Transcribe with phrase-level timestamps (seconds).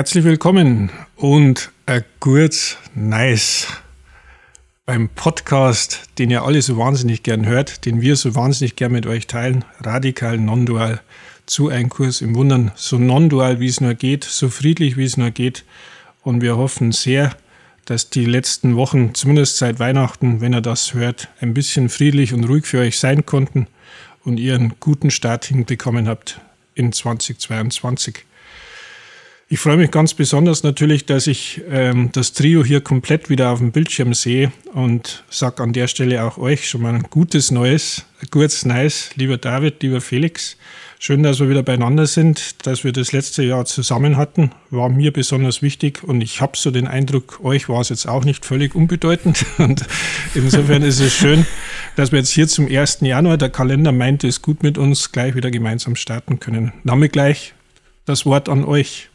[0.00, 3.66] Herzlich willkommen und ein kurz nice
[4.86, 9.04] beim Podcast, den ihr alle so wahnsinnig gern hört, den wir so wahnsinnig gern mit
[9.06, 9.62] euch teilen.
[9.78, 11.02] Radikal non-dual
[11.44, 12.72] zu einem Kurs im Wundern.
[12.76, 15.66] So non-dual wie es nur geht, so friedlich wie es nur geht.
[16.22, 17.36] Und wir hoffen sehr,
[17.84, 22.44] dass die letzten Wochen, zumindest seit Weihnachten, wenn ihr das hört, ein bisschen friedlich und
[22.44, 23.66] ruhig für euch sein konnten
[24.24, 26.40] und ihr einen guten Start hinbekommen habt
[26.74, 28.24] in 2022.
[29.52, 33.58] Ich freue mich ganz besonders natürlich, dass ich ähm, das Trio hier komplett wieder auf
[33.58, 38.06] dem Bildschirm sehe und sage an der Stelle auch euch schon mal ein gutes Neues,
[38.30, 40.56] gutes Nice, lieber David, lieber Felix.
[41.00, 45.12] Schön, dass wir wieder beieinander sind, dass wir das letzte Jahr zusammen hatten, war mir
[45.12, 48.76] besonders wichtig und ich habe so den Eindruck, euch war es jetzt auch nicht völlig
[48.76, 49.84] unbedeutend und
[50.36, 51.44] insofern ist es schön,
[51.96, 52.98] dass wir jetzt hier zum 1.
[53.00, 56.72] Januar, der Kalender meint es gut mit uns, gleich wieder gemeinsam starten können.
[56.84, 57.52] Damit gleich
[58.04, 59.10] das Wort an euch.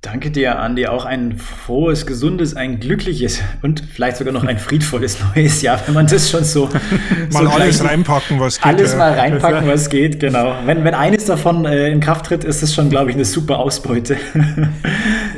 [0.00, 0.86] Danke dir, Andi.
[0.86, 5.94] Auch ein frohes, gesundes, ein glückliches und vielleicht sogar noch ein friedvolles neues Jahr, wenn
[5.94, 6.68] man das schon so.
[7.32, 8.64] mal so alles reinpacken, was geht.
[8.64, 10.54] Alles mal reinpacken, was geht, genau.
[10.64, 13.58] Wenn, wenn eines davon äh, in Kraft tritt, ist das schon, glaube ich, eine super
[13.58, 14.16] Ausbeute.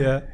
[0.02, 0.22] ja.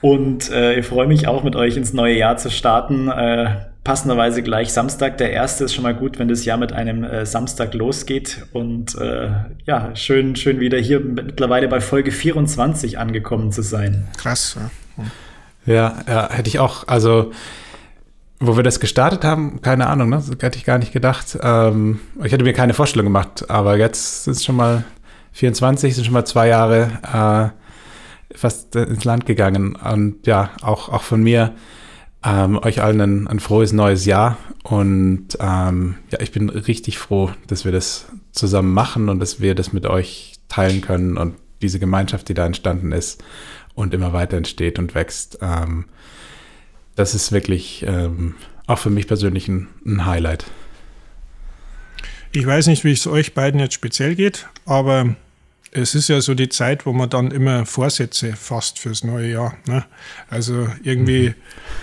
[0.00, 3.08] Und äh, ich freue mich auch mit euch ins neue Jahr zu starten.
[3.08, 3.56] Äh,
[3.86, 5.16] passenderweise gleich Samstag.
[5.18, 8.44] Der erste ist schon mal gut, wenn das Jahr mit einem äh, Samstag losgeht.
[8.52, 9.30] Und äh,
[9.64, 14.08] ja, schön, schön wieder hier mittlerweile bei Folge 24 angekommen zu sein.
[14.18, 15.72] Krass, ja.
[15.72, 17.30] Ja, ja hätte ich auch, also
[18.40, 20.16] wo wir das gestartet haben, keine Ahnung, ne?
[20.16, 21.38] Das hätte ich gar nicht gedacht.
[21.40, 24.82] Ähm, ich hätte mir keine Vorstellung gemacht, aber jetzt sind es schon mal
[25.32, 27.52] 24, sind schon mal zwei Jahre
[28.34, 29.76] äh, fast ins Land gegangen.
[29.76, 31.52] Und ja, auch, auch von mir
[32.26, 37.30] ähm, euch allen ein, ein, frohes neues Jahr und ähm, ja, ich bin richtig froh,
[37.46, 41.78] dass wir das zusammen machen und dass wir das mit euch teilen können und diese
[41.78, 43.22] Gemeinschaft, die da entstanden ist
[43.74, 45.38] und immer weiter entsteht und wächst.
[45.40, 45.84] Ähm,
[46.96, 48.34] das ist wirklich ähm,
[48.66, 50.46] auch für mich persönlich ein, ein Highlight.
[52.32, 55.14] Ich weiß nicht, wie es euch beiden jetzt speziell geht, aber
[55.72, 59.56] es ist ja so die Zeit, wo man dann immer Vorsätze fasst fürs neue Jahr.
[59.66, 59.84] Ne?
[60.28, 61.34] Also irgendwie, mhm.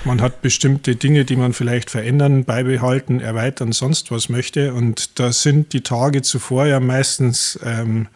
[0.06, 4.74] man hat bestimmte Dinge, die man vielleicht verändern, beibehalten, erweitern, sonst was möchte.
[4.74, 8.08] Und da sind die Tage zuvor ja meistens ähm,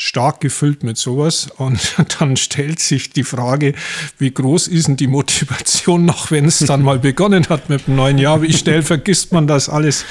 [0.00, 1.48] stark gefüllt mit sowas.
[1.56, 3.74] Und dann stellt sich die Frage,
[4.18, 7.96] wie groß ist denn die Motivation noch, wenn es dann mal begonnen hat mit dem
[7.96, 8.40] neuen Jahr?
[8.40, 10.04] Wie schnell vergisst man das alles?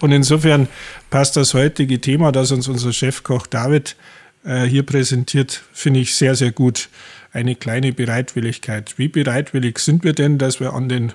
[0.00, 0.68] Und insofern
[1.08, 3.96] passt das heutige Thema, das uns unser Chefkoch David
[4.44, 6.88] äh, hier präsentiert, finde ich sehr, sehr gut.
[7.32, 8.94] Eine kleine Bereitwilligkeit.
[8.98, 11.12] Wie bereitwillig sind wir denn, dass wir an den,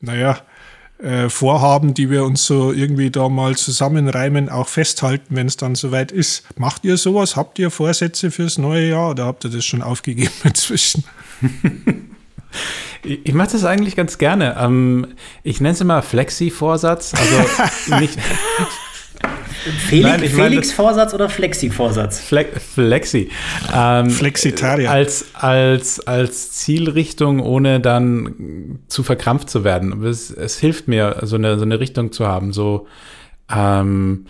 [0.00, 0.40] naja,
[0.98, 5.74] äh, Vorhaben, die wir uns so irgendwie da mal zusammenreimen, auch festhalten, wenn es dann
[5.74, 6.44] soweit ist.
[6.56, 7.36] Macht ihr sowas?
[7.36, 11.04] Habt ihr Vorsätze fürs neue Jahr oder habt ihr das schon aufgegeben inzwischen?
[13.04, 14.56] Ich mache das eigentlich ganz gerne.
[14.58, 15.06] Ähm,
[15.44, 17.14] ich nenne es immer Flexi-Vorsatz.
[17.14, 18.18] Also nicht,
[19.72, 22.20] Felix, Felix Vorsatz oder Flexi-Vorsatz?
[22.20, 23.30] Fle Flexi.
[23.74, 24.90] Ähm, Flexitarier.
[24.90, 30.04] Als, als, als Zielrichtung, ohne dann zu verkrampft zu werden.
[30.04, 32.52] Es, es hilft mir, so eine, so eine Richtung zu haben.
[32.52, 32.86] So,
[33.54, 34.26] ähm,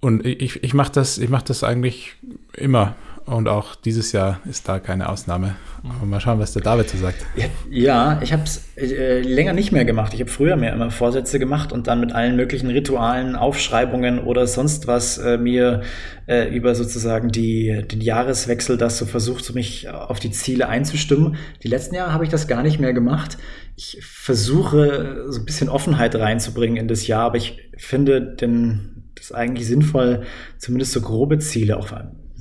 [0.00, 2.14] und ich, ich mache das, mach das eigentlich
[2.54, 2.94] immer.
[3.26, 5.56] Und auch dieses Jahr ist da keine Ausnahme.
[5.82, 7.26] Aber mal schauen, was der David so sagt.
[7.68, 10.14] Ja, ich habe es äh, länger nicht mehr gemacht.
[10.14, 14.46] Ich habe früher mehr immer Vorsätze gemacht und dann mit allen möglichen Ritualen, Aufschreibungen oder
[14.46, 15.82] sonst was äh, mir
[16.26, 21.36] äh, über sozusagen die, den Jahreswechsel das so versucht, so mich auf die Ziele einzustimmen.
[21.64, 23.38] Die letzten Jahre habe ich das gar nicht mehr gemacht.
[23.74, 29.32] Ich versuche so ein bisschen Offenheit reinzubringen in das Jahr, aber ich finde den, das
[29.32, 30.22] eigentlich sinnvoll,
[30.58, 31.90] zumindest so grobe Ziele auch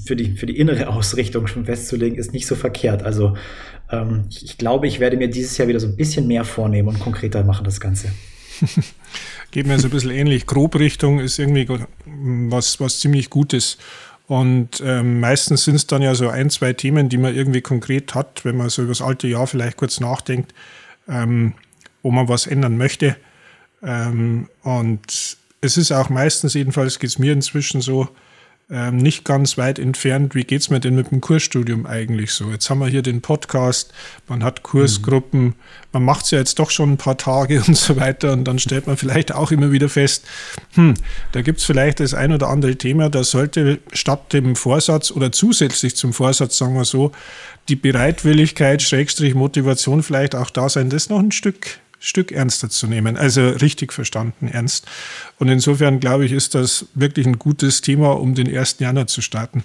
[0.03, 3.03] für die, für die innere Ausrichtung schon festzulegen, ist nicht so verkehrt.
[3.03, 3.35] Also
[3.91, 6.89] ähm, ich, ich glaube, ich werde mir dieses Jahr wieder so ein bisschen mehr vornehmen
[6.89, 8.11] und konkreter machen das Ganze.
[9.51, 10.45] Geht mir so ein bisschen ähnlich.
[10.45, 11.67] Grobrichtung ist irgendwie
[12.05, 13.77] was, was ziemlich Gutes.
[14.27, 18.15] Und ähm, meistens sind es dann ja so ein, zwei Themen, die man irgendwie konkret
[18.15, 20.53] hat, wenn man so über das alte Jahr vielleicht kurz nachdenkt,
[21.07, 21.53] ähm,
[22.01, 23.15] wo man was ändern möchte.
[23.83, 28.09] Ähm, und es ist auch meistens, jedenfalls geht es mir inzwischen so,
[28.69, 32.49] ähm, nicht ganz weit entfernt, wie geht es mir denn mit dem Kursstudium eigentlich so?
[32.49, 33.93] Jetzt haben wir hier den Podcast,
[34.27, 35.53] man hat Kursgruppen, mhm.
[35.91, 38.57] man macht es ja jetzt doch schon ein paar Tage und so weiter und dann
[38.57, 40.25] stellt man vielleicht auch immer wieder fest,
[40.73, 40.95] hm,
[41.31, 45.31] da gibt es vielleicht das ein oder andere Thema, da sollte statt dem Vorsatz oder
[45.31, 47.11] zusätzlich zum Vorsatz, sagen wir so,
[47.69, 52.87] die Bereitwilligkeit, Schrägstrich Motivation vielleicht auch da sein, das noch ein Stück Stück ernster zu
[52.87, 53.17] nehmen.
[53.17, 54.85] Also richtig verstanden ernst.
[55.39, 58.77] Und insofern glaube ich, ist das wirklich ein gutes Thema, um den 1.
[58.79, 59.63] Januar zu starten.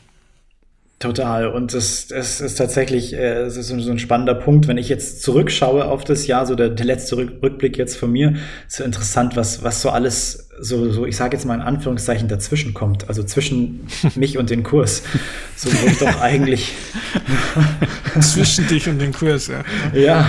[1.01, 1.47] Total.
[1.47, 4.69] Und das, das ist tatsächlich äh, das ist so ein spannender Punkt.
[4.69, 8.35] Wenn ich jetzt zurückschaue auf das Jahr, so der, der letzte Rückblick jetzt von mir,
[8.69, 12.29] ist so interessant, was, was so alles so, so ich sage jetzt mal in Anführungszeichen,
[12.29, 13.09] dazwischen kommt.
[13.09, 15.03] Also zwischen mich und den Kurs.
[15.57, 16.75] So wo ich doch eigentlich.
[18.21, 19.65] zwischen dich und den Kurs, ja.
[19.99, 20.29] Ja,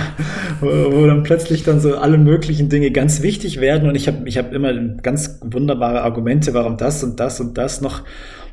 [0.62, 3.90] wo, wo, dann plötzlich dann so alle möglichen Dinge ganz wichtig werden.
[3.90, 4.72] Und ich habe ich hab immer
[5.02, 8.04] ganz wunderbare Argumente, warum das und das und das noch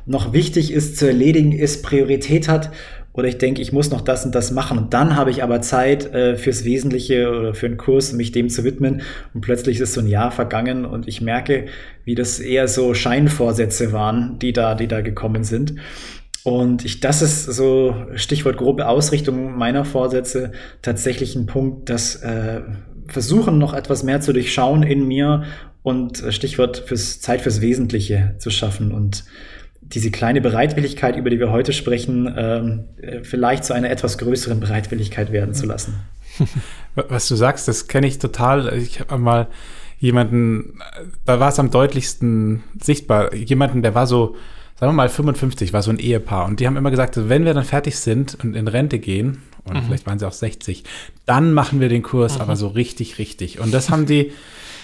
[0.06, 2.70] noch wichtig ist zu erledigen ist, Priorität hat.
[3.12, 4.78] Oder ich denke, ich muss noch das und das machen.
[4.78, 8.48] Und dann habe ich aber Zeit äh, fürs Wesentliche oder für einen Kurs, mich dem
[8.48, 9.02] zu widmen.
[9.34, 11.66] Und plötzlich ist so ein Jahr vergangen und ich merke,
[12.04, 15.74] wie das eher so Scheinvorsätze waren, die da, die da gekommen sind.
[16.42, 22.62] Und ich, das ist so Stichwort grobe Ausrichtung meiner Vorsätze tatsächlich ein Punkt, dass äh,
[23.06, 25.44] versuchen noch etwas mehr zu durchschauen in mir
[25.82, 29.24] und äh, Stichwort fürs Zeit fürs Wesentliche zu schaffen und
[29.92, 34.60] diese kleine Bereitwilligkeit, über die wir heute sprechen, ähm, äh, vielleicht zu einer etwas größeren
[34.60, 35.94] Bereitwilligkeit werden zu lassen.
[36.94, 38.72] Was du sagst, das kenne ich total.
[38.78, 39.48] Ich habe mal
[39.98, 40.80] jemanden,
[41.26, 44.36] da war es am deutlichsten sichtbar, jemanden, der war so,
[44.78, 47.52] sagen wir mal 55, war so ein Ehepaar und die haben immer gesagt, wenn wir
[47.52, 49.82] dann fertig sind und in Rente gehen, und mhm.
[49.84, 50.84] vielleicht waren sie auch 60,
[51.26, 52.40] dann machen wir den Kurs mhm.
[52.40, 53.60] aber so richtig, richtig.
[53.60, 54.32] Und das haben die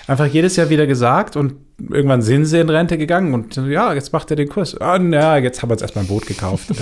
[0.06, 4.12] einfach jedes Jahr wieder gesagt und irgendwann sind sie in Rente gegangen und ja, jetzt
[4.12, 4.81] macht er den Kurs.
[4.81, 6.69] Ah, ja, jetzt haben wir uns erstmal ein Boot gekauft.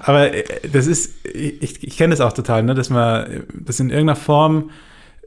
[0.00, 3.90] Aber äh, das ist, ich, ich kenne das auch total, ne, dass man das in
[3.90, 4.70] irgendeiner Form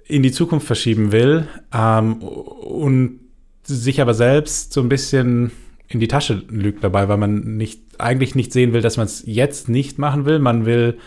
[0.07, 3.19] in die Zukunft verschieben will ähm, und
[3.63, 5.51] sich aber selbst so ein bisschen
[5.87, 9.23] in die Tasche lügt dabei, weil man nicht, eigentlich nicht sehen will, dass man es
[9.25, 10.39] jetzt nicht machen will.
[10.39, 10.97] Man will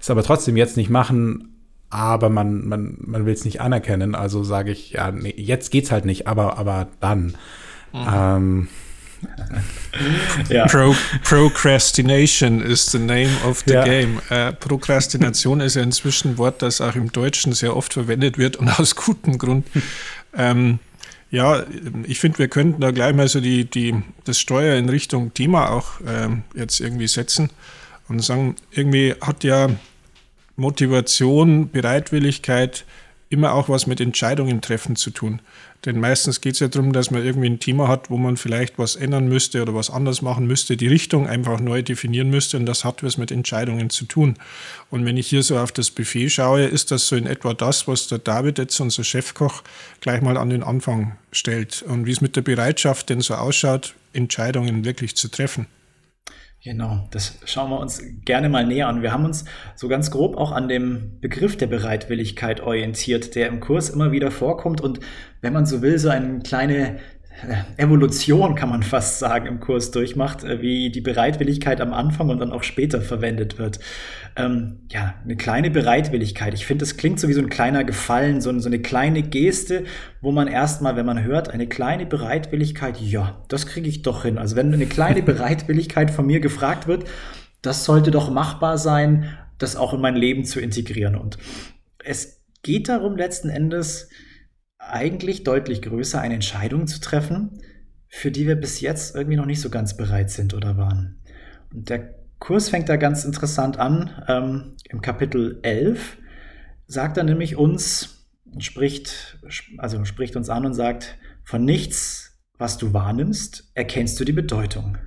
[0.00, 1.49] es aber trotzdem jetzt nicht machen,
[1.90, 4.14] aber man, man, man will es nicht anerkennen.
[4.14, 7.36] Also sage ich, ja, nee, jetzt geht's halt nicht, aber, aber dann.
[7.92, 8.08] Mhm.
[8.12, 8.68] Ähm,
[10.48, 10.66] ja.
[10.66, 10.94] Pro,
[11.24, 13.84] Procrastination is the name of the ja.
[13.84, 14.20] game.
[14.30, 18.56] Äh, Prokrastination ist ja inzwischen ein Wort, das auch im Deutschen sehr oft verwendet wird
[18.56, 19.66] und aus gutem Grund.
[20.34, 20.78] Ähm,
[21.30, 21.64] ja,
[22.04, 23.94] ich finde, wir könnten da gleich mal so die, die,
[24.24, 27.50] das Steuer in Richtung Thema auch ähm, jetzt irgendwie setzen
[28.08, 29.68] und sagen, irgendwie hat ja
[30.60, 32.84] Motivation, Bereitwilligkeit
[33.30, 35.40] immer auch was mit Entscheidungen treffen zu tun.
[35.86, 38.78] Denn meistens geht es ja darum, dass man irgendwie ein Thema hat, wo man vielleicht
[38.78, 42.66] was ändern müsste oder was anders machen müsste, die Richtung einfach neu definieren müsste und
[42.66, 44.34] das hat was mit Entscheidungen zu tun.
[44.90, 47.88] Und wenn ich hier so auf das Buffet schaue, ist das so in etwa das,
[47.88, 49.62] was der David jetzt, unser Chefkoch,
[50.00, 53.94] gleich mal an den Anfang stellt und wie es mit der Bereitschaft denn so ausschaut,
[54.12, 55.66] Entscheidungen wirklich zu treffen.
[56.62, 59.00] Genau, das schauen wir uns gerne mal näher an.
[59.00, 63.60] Wir haben uns so ganz grob auch an dem Begriff der Bereitwilligkeit orientiert, der im
[63.60, 65.00] Kurs immer wieder vorkommt und
[65.40, 66.98] wenn man so will, so eine kleine
[67.78, 72.38] Evolution, kann man fast sagen, im Kurs durchmacht, äh, wie die Bereitwilligkeit am Anfang und
[72.40, 73.80] dann auch später verwendet wird.
[74.36, 76.54] Ähm, ja, eine kleine Bereitwilligkeit.
[76.54, 79.84] Ich finde, das klingt so wie so ein kleiner Gefallen, so, so eine kleine Geste,
[80.20, 84.38] wo man erstmal, wenn man hört, eine kleine Bereitwilligkeit, ja, das kriege ich doch hin.
[84.38, 87.04] Also wenn eine kleine Bereitwilligkeit von mir gefragt wird,
[87.62, 91.16] das sollte doch machbar sein, das auch in mein Leben zu integrieren.
[91.16, 91.38] Und
[92.04, 94.08] es geht darum, letzten Endes,
[94.78, 97.60] eigentlich deutlich größer, eine Entscheidung zu treffen,
[98.08, 101.20] für die wir bis jetzt irgendwie noch nicht so ganz bereit sind oder waren.
[101.72, 104.10] Der Kurs fängt da ganz interessant an.
[104.26, 106.18] Ähm, Im Kapitel 11
[106.86, 108.26] sagt er nämlich uns,
[108.58, 109.38] spricht,
[109.78, 114.98] also spricht uns an und sagt, von nichts, was du wahrnimmst, erkennst du die Bedeutung.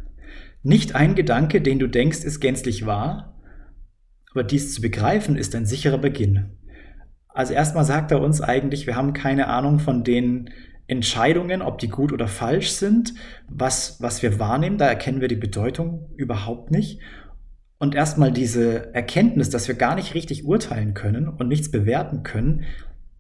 [0.62, 3.38] Nicht ein Gedanke, den du denkst, ist gänzlich wahr,
[4.32, 6.58] aber dies zu begreifen ist ein sicherer Beginn.
[7.28, 10.52] Also erstmal sagt er uns eigentlich, wir haben keine Ahnung von den
[10.88, 13.14] Entscheidungen, ob die gut oder falsch sind,
[13.48, 17.00] was, was wir wahrnehmen, da erkennen wir die Bedeutung überhaupt nicht.
[17.84, 22.64] Und erstmal diese Erkenntnis, dass wir gar nicht richtig urteilen können und nichts bewerten können,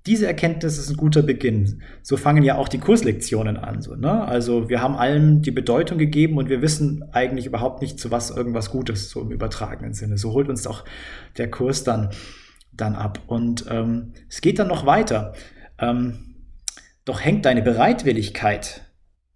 [0.05, 1.81] diese Erkenntnis ist ein guter Beginn.
[2.01, 3.81] So fangen ja auch die Kurslektionen an.
[3.81, 4.23] So, ne?
[4.23, 8.29] Also wir haben allem die Bedeutung gegeben und wir wissen eigentlich überhaupt nicht, zu was
[8.29, 10.17] irgendwas Gutes, so im übertragenen Sinne.
[10.17, 10.85] So holt uns doch
[11.37, 12.11] der Kurs dann,
[12.71, 13.19] dann ab.
[13.27, 15.33] Und ähm, es geht dann noch weiter.
[15.77, 16.35] Ähm,
[17.03, 18.85] doch hängt deine Bereitwilligkeit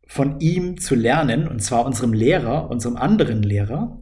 [0.07, 3.99] von ihm zu lernen, und zwar unserem Lehrer, unserem anderen Lehrer,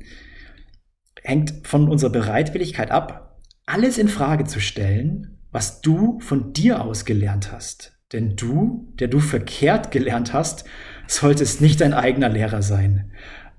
[1.26, 7.04] hängt von unserer Bereitwilligkeit ab, alles in Frage zu stellen, was du von dir aus
[7.04, 7.94] gelernt hast.
[8.14, 10.66] Denn du, der du verkehrt gelernt hast,
[11.08, 13.12] solltest nicht dein eigener Lehrer sein.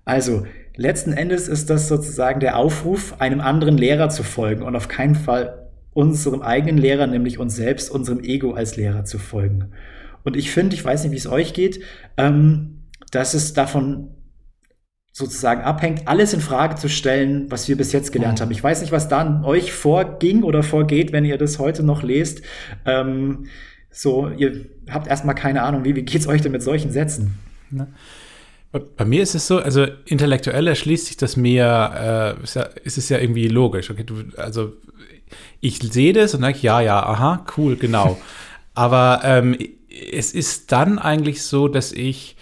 [0.04, 0.46] Also,
[0.76, 5.16] letzten Endes ist das sozusagen der Aufruf, einem anderen Lehrer zu folgen und auf keinen
[5.16, 9.72] Fall unserem eigenen Lehrer, nämlich uns selbst, unserem Ego als Lehrer zu folgen.
[10.22, 11.80] Und ich finde, ich weiß nicht, wie es euch geht,
[12.16, 14.15] ähm, dass es davon
[15.16, 18.42] sozusagen abhängt, alles in Frage zu stellen, was wir bis jetzt gelernt mhm.
[18.42, 18.50] haben.
[18.50, 22.02] Ich weiß nicht, was da an euch vorging oder vorgeht, wenn ihr das heute noch
[22.02, 22.42] lest.
[22.84, 23.46] Ähm,
[23.90, 27.38] so, ihr habt erstmal keine Ahnung, wie, wie es euch denn mit solchen Sätzen?
[27.70, 27.86] Ne?
[28.72, 32.98] Bei mir ist es so, also intellektuell erschließt sich das mir, äh, ist, ja, ist
[32.98, 33.88] es ja irgendwie logisch.
[33.88, 34.74] Okay, du, also
[35.60, 38.18] ich sehe das und denke, ja, ja, aha, cool, genau.
[38.74, 39.56] Aber ähm,
[40.12, 42.35] es ist dann eigentlich so, dass ich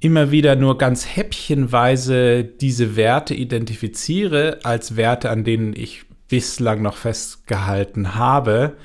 [0.00, 6.96] immer wieder nur ganz häppchenweise diese Werte identifiziere als Werte, an denen ich bislang noch
[6.96, 8.76] festgehalten habe.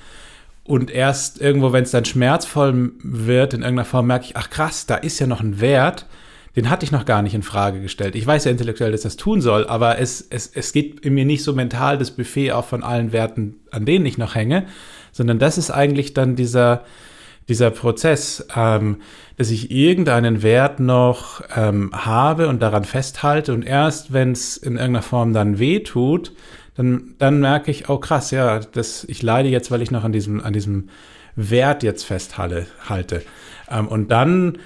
[0.64, 4.86] Und erst irgendwo, wenn es dann schmerzvoll wird, in irgendeiner Form merke ich, ach krass,
[4.86, 6.06] da ist ja noch ein Wert,
[6.56, 8.16] den hatte ich noch gar nicht in Frage gestellt.
[8.16, 11.26] Ich weiß ja intellektuell, dass das tun soll, aber es, es, es geht in mir
[11.26, 14.66] nicht so mental das Buffet auch von allen Werten, an denen ich noch hänge,
[15.12, 16.84] sondern das ist eigentlich dann dieser,
[17.52, 19.02] dieser Prozess, ähm,
[19.36, 24.78] dass ich irgendeinen Wert noch ähm, habe und daran festhalte und erst wenn es in
[24.78, 26.32] irgendeiner Form dann weh tut,
[26.76, 30.14] dann, dann merke ich, oh krass, ja, das, ich leide jetzt, weil ich noch an
[30.14, 30.88] diesem, an diesem
[31.36, 32.68] Wert jetzt festhalte.
[32.88, 33.22] Halte.
[33.70, 34.58] Ähm, und dann,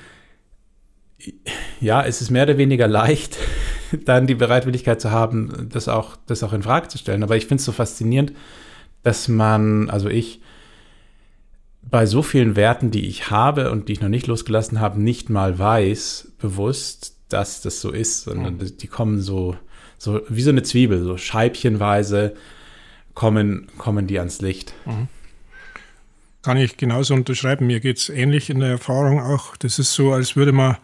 [1.82, 3.40] ja, ist es mehr oder weniger leicht,
[4.06, 7.24] dann die Bereitwilligkeit zu haben, das auch, das auch in Frage zu stellen.
[7.24, 8.34] Aber ich finde es so faszinierend,
[9.02, 10.40] dass man, also ich,
[11.90, 15.30] bei so vielen Werten, die ich habe und die ich noch nicht losgelassen habe, nicht
[15.30, 18.78] mal weiß, bewusst, dass das so ist, sondern mhm.
[18.78, 19.56] die kommen so,
[19.98, 22.36] so wie so eine Zwiebel, so scheibchenweise
[23.14, 24.74] kommen, kommen die ans Licht.
[24.86, 25.08] Mhm.
[26.42, 27.66] Kann ich genauso unterschreiben.
[27.66, 29.58] Mir geht es ähnlich in der Erfahrung auch.
[29.58, 30.78] Das ist so, als würde man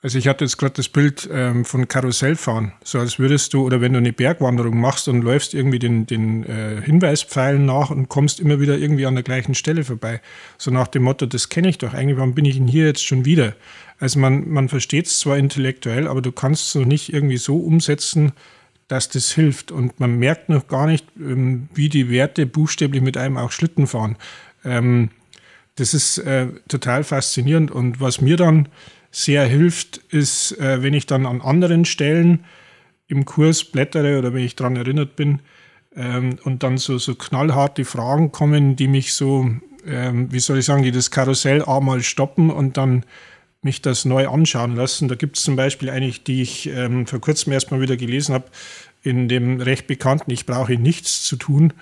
[0.00, 3.80] also ich hatte jetzt gerade das Bild ähm, von Karussellfahren, so als würdest du, oder
[3.80, 8.38] wenn du eine Bergwanderung machst und läufst irgendwie den, den äh, Hinweispfeilen nach und kommst
[8.38, 10.20] immer wieder irgendwie an der gleichen Stelle vorbei.
[10.56, 13.04] So nach dem Motto, das kenne ich doch eigentlich, warum bin ich denn hier jetzt
[13.04, 13.56] schon wieder?
[13.98, 17.58] Also man, man versteht es zwar intellektuell, aber du kannst es so nicht irgendwie so
[17.58, 18.32] umsetzen,
[18.86, 19.72] dass das hilft.
[19.72, 23.88] Und man merkt noch gar nicht, ähm, wie die Werte buchstäblich mit einem auch Schlitten
[23.88, 24.16] fahren.
[24.64, 25.10] Ähm,
[25.74, 27.72] das ist äh, total faszinierend.
[27.72, 28.68] Und was mir dann
[29.10, 32.44] sehr hilft, ist, äh, wenn ich dann an anderen Stellen
[33.06, 35.40] im Kurs blättere oder wenn ich daran erinnert bin
[35.96, 39.50] ähm, und dann so, so knallharte Fragen kommen, die mich so,
[39.86, 43.04] ähm, wie soll ich sagen, die das Karussell einmal stoppen und dann
[43.62, 45.08] mich das neu anschauen lassen.
[45.08, 48.46] Da gibt es zum Beispiel eigentlich, die ich ähm, vor kurzem erstmal wieder gelesen habe,
[49.02, 51.72] in dem recht bekannten Ich brauche nichts zu tun.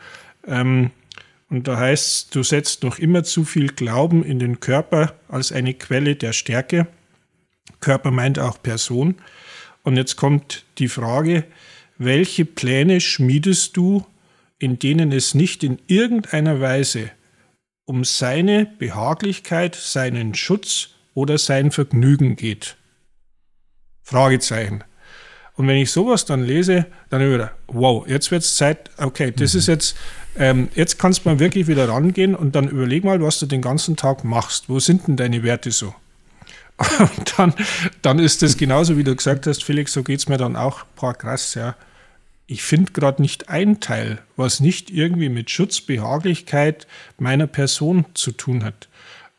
[0.46, 0.90] Ähm,
[1.48, 5.52] und da heißt es, du setzt noch immer zu viel Glauben in den Körper als
[5.52, 6.86] eine Quelle der Stärke
[7.86, 9.14] Körper meint auch Person.
[9.84, 11.44] Und jetzt kommt die Frage,
[11.98, 14.04] welche Pläne schmiedest du,
[14.58, 17.12] in denen es nicht in irgendeiner Weise
[17.84, 22.76] um seine Behaglichkeit, seinen Schutz oder sein Vergnügen geht?
[24.02, 24.82] Fragezeichen.
[25.54, 29.54] Und wenn ich sowas dann lese, dann wieder, wow, jetzt wird es Zeit, okay, das
[29.54, 29.58] mhm.
[29.60, 29.96] ist jetzt,
[30.36, 33.62] ähm, jetzt kannst du mal wirklich wieder rangehen und dann überleg mal, was du den
[33.62, 34.68] ganzen Tag machst.
[34.68, 35.94] Wo sind denn deine Werte so?
[36.98, 37.54] Und dann,
[38.02, 40.84] dann ist es genauso, wie du gesagt hast, Felix, so geht es mir dann auch.
[40.96, 41.74] Boah, krass, ja.
[42.46, 46.86] Ich finde gerade nicht ein Teil, was nicht irgendwie mit Schutzbehaglichkeit
[47.18, 48.88] meiner Person zu tun hat.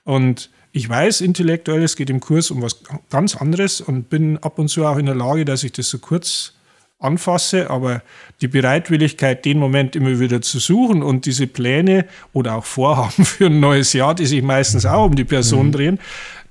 [0.03, 4.59] Und ich weiß intellektuell, es geht im Kurs um was ganz anderes und bin ab
[4.59, 6.53] und zu auch in der Lage, dass ich das so kurz
[6.99, 8.01] anfasse, aber
[8.41, 13.47] die Bereitwilligkeit, den Moment immer wieder zu suchen und diese Pläne oder auch Vorhaben für
[13.47, 15.71] ein neues Jahr, die sich meistens auch um die Person mhm.
[15.71, 15.99] drehen,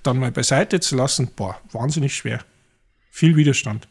[0.06, 2.40] dann mal beiseite zu lassen, boah, wahnsinnig schwer.
[3.10, 3.88] Viel Widerstand.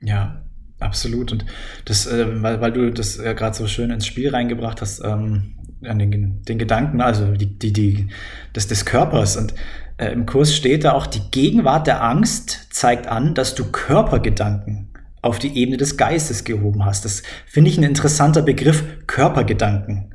[0.00, 0.42] Ja,
[0.80, 1.32] absolut.
[1.32, 1.44] Und
[1.84, 5.54] das, äh, weil, weil du das ja gerade so schön ins Spiel reingebracht hast, ähm,
[5.84, 8.08] an den, den Gedanken, also die, die, die,
[8.54, 9.36] des, des Körpers.
[9.36, 9.54] Und
[9.96, 14.88] äh, im Kurs steht da auch, die Gegenwart der Angst zeigt an, dass du Körpergedanken
[15.22, 17.04] auf die Ebene des Geistes gehoben hast.
[17.04, 20.12] Das finde ich ein interessanter Begriff, Körpergedanken.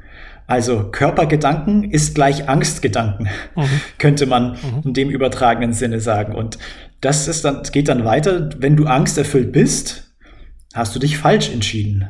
[0.48, 3.82] Also Körpergedanken ist gleich Angstgedanken, mhm.
[3.98, 4.82] könnte man mhm.
[4.86, 6.34] in dem übertragenen Sinne sagen.
[6.34, 6.58] Und
[7.02, 10.16] das ist dann, geht dann weiter, wenn du angsterfüllt bist,
[10.74, 12.08] hast du dich falsch entschieden.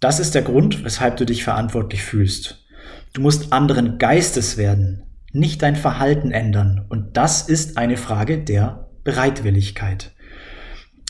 [0.00, 2.64] Das ist der Grund, weshalb du dich verantwortlich fühlst.
[3.12, 5.02] Du musst anderen Geistes werden,
[5.32, 6.86] nicht dein Verhalten ändern.
[6.88, 10.12] Und das ist eine Frage der Bereitwilligkeit.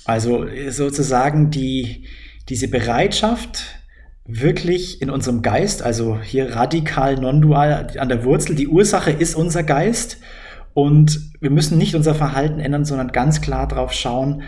[0.04, 2.06] Also sozusagen die,
[2.48, 3.75] diese Bereitschaft,
[4.28, 9.62] wirklich in unserem Geist, also hier radikal non-dual an der Wurzel, die Ursache ist unser
[9.62, 10.18] Geist
[10.74, 14.42] und wir müssen nicht unser Verhalten ändern, sondern ganz klar darauf schauen,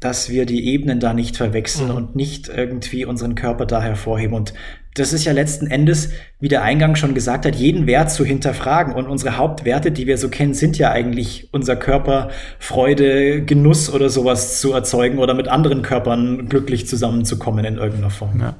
[0.00, 1.96] dass wir die Ebenen da nicht verwechseln mhm.
[1.96, 4.34] und nicht irgendwie unseren Körper da hervorheben.
[4.34, 4.54] Und
[4.94, 8.94] das ist ja letzten Endes, wie der Eingang schon gesagt hat, jeden Wert zu hinterfragen.
[8.94, 12.28] Und unsere Hauptwerte, die wir so kennen, sind ja eigentlich unser Körper,
[12.58, 18.40] Freude, Genuss oder sowas zu erzeugen oder mit anderen Körpern glücklich zusammenzukommen in irgendeiner Form.
[18.40, 18.56] Ja,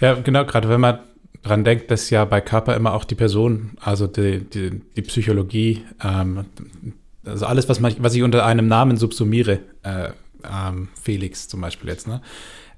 [0.00, 1.00] ja genau, gerade wenn man
[1.42, 5.84] dran denkt, dass ja bei Körper immer auch die Person, also die, die, die Psychologie,
[6.02, 6.46] ähm,
[7.24, 10.10] also alles, was, man, was ich unter einem Namen subsumiere, äh,
[10.44, 12.20] ähm, Felix zum Beispiel jetzt, ne?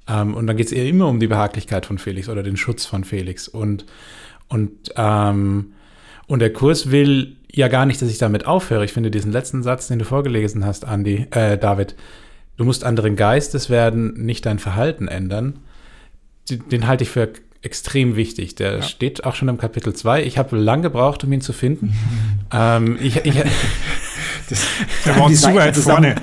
[0.08, 2.86] Ähm, und dann geht es eher immer um die Behaglichkeit von Felix oder den Schutz
[2.86, 3.48] von Felix.
[3.48, 3.86] Und,
[4.48, 5.72] und, ähm,
[6.26, 8.84] und der Kurs will ja gar nicht, dass ich damit aufhöre.
[8.84, 11.94] Ich finde diesen letzten Satz, den du vorgelesen hast, Andi, äh, David,
[12.56, 15.60] du musst anderen Geistes werden, nicht dein Verhalten ändern.
[16.58, 17.30] Den, halte ich für
[17.62, 18.54] extrem wichtig.
[18.54, 18.82] Der ja.
[18.82, 20.24] steht auch schon im Kapitel 2.
[20.24, 21.94] Ich habe lange gebraucht, um ihn zu finden.
[22.52, 23.34] ähm, ich, ich,
[24.50, 24.66] das,
[25.06, 26.14] der war zu weit vorne.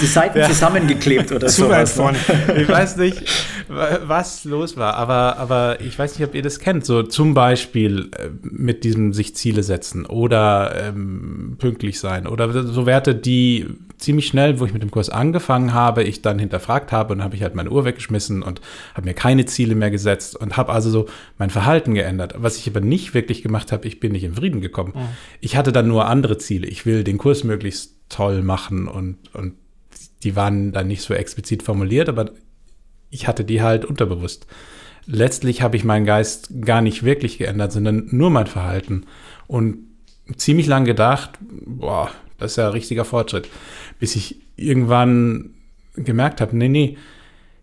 [0.00, 0.48] Die Seiten ja.
[0.48, 1.64] zusammengeklebt oder so.
[1.64, 1.86] Zu weit ne?
[1.86, 2.18] vorne.
[2.56, 3.22] Ich weiß nicht,
[3.68, 6.84] was los war, aber, aber ich weiß nicht, ob ihr das kennt.
[6.84, 12.86] So zum Beispiel äh, mit diesem sich Ziele setzen oder ähm, pünktlich sein oder so
[12.86, 13.66] Werte, die
[14.02, 17.36] ziemlich schnell, wo ich mit dem Kurs angefangen habe, ich dann hinterfragt habe und habe
[17.36, 18.60] ich halt meine Uhr weggeschmissen und
[18.94, 21.06] habe mir keine Ziele mehr gesetzt und habe also so
[21.38, 22.34] mein Verhalten geändert.
[22.36, 24.92] Was ich aber nicht wirklich gemacht habe, ich bin nicht in Frieden gekommen.
[24.94, 25.08] Mhm.
[25.40, 26.66] Ich hatte dann nur andere Ziele.
[26.66, 27.51] Ich will den Kurs möglichst
[28.08, 29.54] toll machen und, und
[30.22, 32.30] die waren dann nicht so explizit formuliert, aber
[33.10, 34.46] ich hatte die halt unterbewusst.
[35.06, 39.06] Letztlich habe ich meinen Geist gar nicht wirklich geändert, sondern nur mein Verhalten.
[39.48, 39.78] Und
[40.36, 43.48] ziemlich lang gedacht, boah, das ist ja ein richtiger Fortschritt.
[43.98, 45.50] Bis ich irgendwann
[45.94, 46.96] gemerkt habe, nee, nee,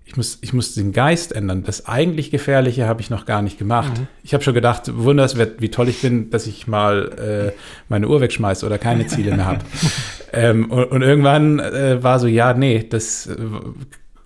[0.10, 1.63] ich muss, ich muss den Geist ändern.
[1.63, 3.95] Das eigentlich Gefährliche habe ich noch gar nicht gemacht.
[3.95, 4.08] Mhm.
[4.24, 8.19] Ich habe schon gedacht, wunderswert, wie toll ich bin, dass ich mal äh, meine Uhr
[8.19, 9.60] wegschmeiße oder keine Ziele mehr habe.
[10.34, 13.38] ähm, und, und, irgendwann äh, war so, ja, nee, das äh,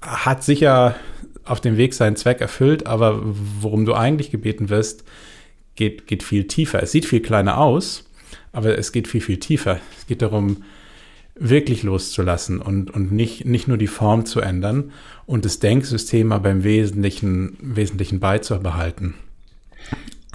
[0.02, 0.96] hat sicher
[1.44, 5.04] auf dem Weg seinen Zweck erfüllt, aber worum du eigentlich gebeten wirst,
[5.76, 6.82] geht, geht viel tiefer.
[6.82, 8.10] Es sieht viel kleiner aus,
[8.54, 9.82] aber es geht viel, viel tiefer.
[10.00, 10.64] Es geht darum,
[11.36, 14.92] wirklich loszulassen und, und nicht, nicht nur die Form zu ändern
[15.26, 19.16] und das Denksystem aber im Wesentlichen, Wesentlichen beizubehalten.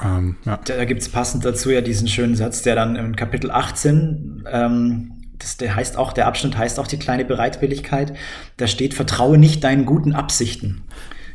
[0.03, 0.59] Ähm, ja.
[0.64, 5.12] Da gibt es passend dazu ja diesen schönen Satz, der dann im Kapitel 18, ähm,
[5.38, 8.14] das, der heißt auch, der Abschnitt heißt auch die kleine Bereitwilligkeit,
[8.57, 10.83] da steht, vertraue nicht deinen guten Absichten.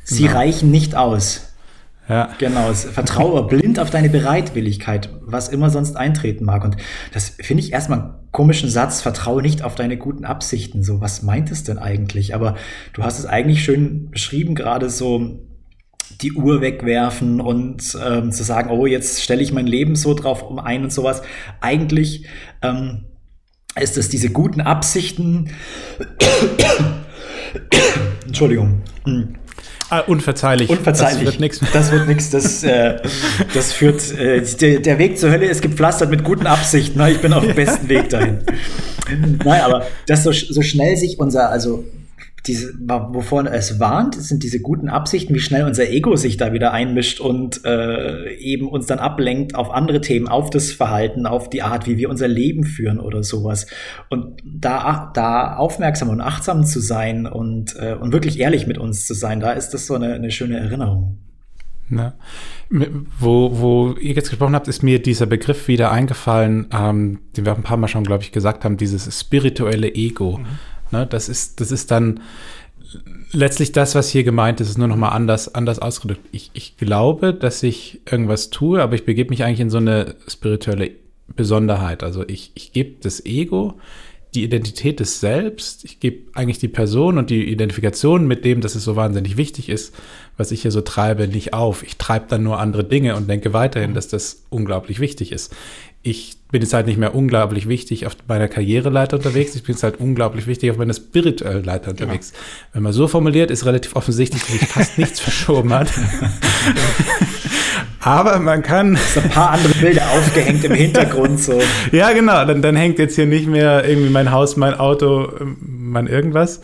[0.04, 0.36] Sie genau.
[0.36, 1.53] reichen nicht aus.
[2.10, 2.34] Ja.
[2.38, 6.66] Genau, vertraue blind auf deine Bereitwilligkeit, was immer sonst eintreten mag.
[6.66, 6.76] Und
[7.14, 10.84] das finde ich erstmal einen komischen Satz, vertraue nicht auf deine guten Absichten.
[10.84, 12.36] So, was meint es denn eigentlich?
[12.36, 12.56] Aber
[12.92, 15.48] du hast es eigentlich schön beschrieben, gerade so
[16.22, 20.44] die Uhr wegwerfen und ähm, zu sagen, oh, jetzt stelle ich mein Leben so drauf
[20.44, 21.22] um ein und sowas.
[21.62, 22.28] Eigentlich
[22.62, 23.06] ähm,
[23.80, 25.50] ist es diese guten Absichten.
[28.26, 28.82] Entschuldigung.
[29.94, 30.70] Ah, unverzeihlich.
[30.70, 31.24] Unverzeihlich.
[31.24, 31.60] Das wird nichts.
[31.72, 32.30] Das wird nichts.
[32.32, 33.00] Das, äh,
[33.54, 34.12] das führt.
[34.18, 37.00] Äh, der, der, Weg zur Hölle ist gepflastert mit guten Absichten.
[37.08, 38.40] Ich bin auf dem besten Weg dahin.
[39.46, 41.84] Nein, aber dass so, so schnell sich unser, also
[42.46, 46.74] diese, wovon es warnt, sind diese guten Absichten, wie schnell unser Ego sich da wieder
[46.74, 51.62] einmischt und äh, eben uns dann ablenkt auf andere Themen, auf das Verhalten, auf die
[51.62, 53.66] Art, wie wir unser Leben führen oder sowas.
[54.10, 59.08] Und da, da aufmerksam und achtsam zu sein und, äh, und wirklich ehrlich mit uns
[59.08, 61.20] zu sein, da ist das so eine, eine schöne Erinnerung.
[61.88, 62.14] Ne?
[63.20, 67.54] Wo, wo ihr jetzt gesprochen habt, ist mir dieser Begriff wieder eingefallen, ähm, den wir
[67.54, 70.40] auch ein paar Mal schon, glaube ich, gesagt haben, dieses spirituelle Ego.
[70.40, 70.46] Mhm.
[70.94, 71.06] Ne?
[71.06, 72.22] Das, ist, das ist dann
[73.32, 76.22] letztlich das, was hier gemeint ist, ist nur nochmal anders, anders ausgedrückt.
[76.32, 80.16] Ich, ich glaube, dass ich irgendwas tue, aber ich begebe mich eigentlich in so eine
[80.28, 80.92] spirituelle
[81.36, 82.04] Besonderheit.
[82.04, 83.80] Also ich, ich gebe das Ego,
[84.36, 88.76] die Identität des Selbst, ich gebe eigentlich die Person und die Identifikation mit dem, dass
[88.76, 89.94] es so wahnsinnig wichtig ist,
[90.38, 91.84] was ich hier so treibe, nicht auf.
[91.84, 95.56] Ich treibe dann nur andere Dinge und denke weiterhin, dass das unglaublich wichtig ist.
[96.04, 99.84] Ich bin jetzt halt nicht mehr unglaublich wichtig auf meiner Karriereleiter unterwegs, ich bin jetzt
[99.84, 102.32] halt unglaublich wichtig auf meiner spirituellen Leiter unterwegs.
[102.32, 102.40] Ja.
[102.74, 105.90] Wenn man so formuliert, ist relativ offensichtlich, dass sich fast nichts verschoben hat.
[108.04, 108.98] Aber man kann.
[109.14, 111.60] So ein paar andere Bilder aufgehängt im Hintergrund so.
[111.92, 112.46] Ja, genau.
[112.46, 116.62] Dann, dann hängt jetzt hier nicht mehr irgendwie mein Haus, mein Auto, mein irgendwas,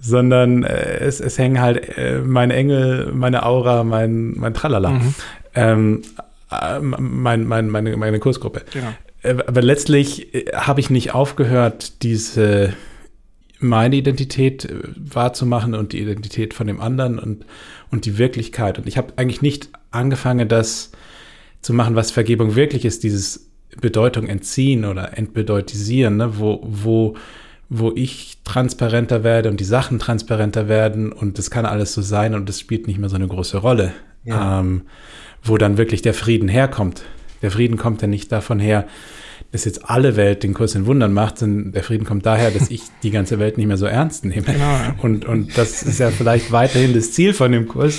[0.00, 4.90] sondern äh, es, es hängen halt äh, mein Engel, meine Aura, mein, mein Tralala.
[4.90, 5.14] Mhm.
[5.54, 8.62] Ähm, äh, mein, mein, meine, meine Kursgruppe.
[8.72, 8.88] Genau.
[9.22, 12.74] Äh, aber letztlich äh, habe ich nicht aufgehört, diese
[13.60, 17.44] meine Identität äh, wahrzumachen und die Identität von dem anderen und,
[17.90, 18.78] und die Wirklichkeit.
[18.78, 20.92] Und ich habe eigentlich nicht angefangen, das
[21.60, 26.38] zu machen, was Vergebung wirklich ist, dieses Bedeutung entziehen oder entbedeutisieren, ne?
[26.38, 27.16] wo, wo,
[27.68, 32.34] wo ich transparenter werde und die Sachen transparenter werden und das kann alles so sein
[32.34, 33.92] und es spielt nicht mehr so eine große Rolle.
[34.24, 34.60] Ja.
[34.60, 34.82] Ähm,
[35.42, 37.04] wo dann wirklich der Frieden herkommt.
[37.42, 38.86] Der Frieden kommt ja nicht davon her,
[39.50, 42.70] dass jetzt alle Welt den Kurs in Wundern macht, sondern der Frieden kommt daher, dass
[42.70, 44.42] ich die ganze Welt nicht mehr so ernst nehme.
[44.42, 44.78] Genau.
[45.00, 47.98] Und, und das ist ja vielleicht weiterhin das Ziel von dem Kurs,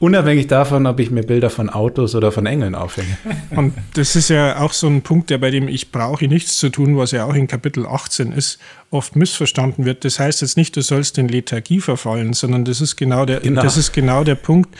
[0.00, 3.16] unabhängig davon, ob ich mir Bilder von Autos oder von Engeln aufhänge.
[3.50, 6.68] Und das ist ja auch so ein Punkt, der bei dem Ich brauche nichts zu
[6.68, 8.58] tun, was ja auch in Kapitel 18 ist,
[8.90, 10.04] oft missverstanden wird.
[10.04, 13.62] Das heißt jetzt nicht, du sollst in Lethargie verfallen, sondern das ist genau der, genau.
[13.62, 14.74] Das ist genau der Punkt.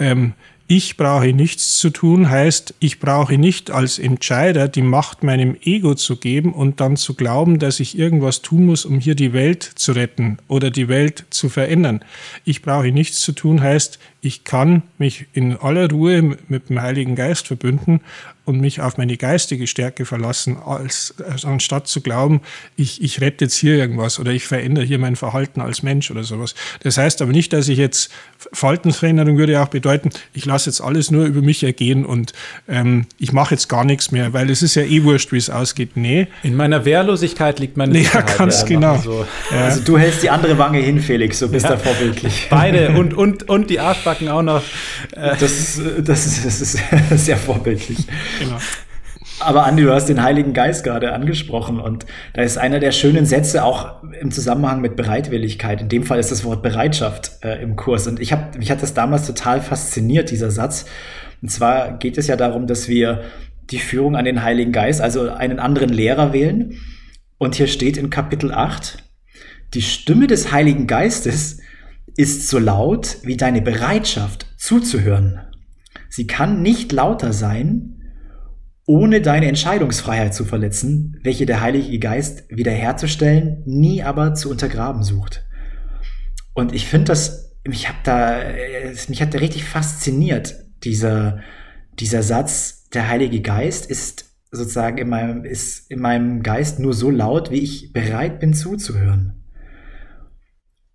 [0.00, 0.32] Ähm,
[0.70, 5.96] ich brauche nichts zu tun, heißt, ich brauche nicht als Entscheider die Macht meinem Ego
[5.96, 9.64] zu geben und dann zu glauben, dass ich irgendwas tun muss, um hier die Welt
[9.64, 12.04] zu retten oder die Welt zu verändern.
[12.44, 17.14] Ich brauche nichts zu tun, heißt, ich kann mich in aller Ruhe mit dem Heiligen
[17.14, 18.00] Geist verbünden
[18.50, 22.40] und mich auf meine geistige Stärke verlassen, als, als anstatt zu glauben,
[22.76, 26.24] ich, ich rette jetzt hier irgendwas oder ich verändere hier mein Verhalten als Mensch oder
[26.24, 26.54] sowas.
[26.82, 28.10] Das heißt aber nicht, dass ich jetzt
[28.52, 32.32] Verhaltensveränderung würde ja auch bedeuten, ich lasse jetzt alles nur über mich ergehen und
[32.68, 35.48] ähm, ich mache jetzt gar nichts mehr, weil es ist ja eh wurscht, wie es
[35.48, 35.90] ausgeht.
[35.94, 36.26] Nee.
[36.42, 38.96] In meiner Wehrlosigkeit liegt meine nee, Ja, ganz genau.
[38.96, 39.26] So.
[39.50, 39.66] Ja.
[39.66, 41.72] Also du hältst die andere Wange hin, Felix, so bist ja.
[41.72, 42.48] da vorbildlich.
[42.50, 43.78] Beide und, und, und die
[44.10, 44.62] Arschbacken auch noch.
[45.12, 45.36] Äh.
[45.38, 46.78] Das, ist, das, das ist
[47.24, 47.98] sehr vorbildlich.
[48.38, 48.58] Genau.
[49.38, 53.24] Aber Andi, du hast den Heiligen Geist gerade angesprochen und da ist einer der schönen
[53.24, 55.80] Sätze auch im Zusammenhang mit Bereitwilligkeit.
[55.80, 58.82] In dem Fall ist das Wort Bereitschaft äh, im Kurs und ich habe mich hat
[58.82, 60.84] das damals total fasziniert dieser Satz.
[61.40, 63.22] Und zwar geht es ja darum, dass wir
[63.70, 66.76] die Führung an den Heiligen Geist, also einen anderen Lehrer wählen.
[67.38, 68.98] Und hier steht in Kapitel 8,
[69.72, 71.60] die Stimme des Heiligen Geistes
[72.16, 75.40] ist so laut wie deine Bereitschaft zuzuhören.
[76.08, 78.00] Sie kann nicht lauter sein,
[78.86, 85.44] ohne deine Entscheidungsfreiheit zu verletzen, welche der Heilige Geist wiederherzustellen, nie aber zu untergraben sucht.
[86.54, 88.40] Und ich finde das, mich hat da,
[89.08, 91.40] mich hat da richtig fasziniert, dieser,
[92.00, 97.10] dieser Satz, der Heilige Geist ist sozusagen in meinem, ist in meinem Geist nur so
[97.10, 99.39] laut, wie ich bereit bin zuzuhören.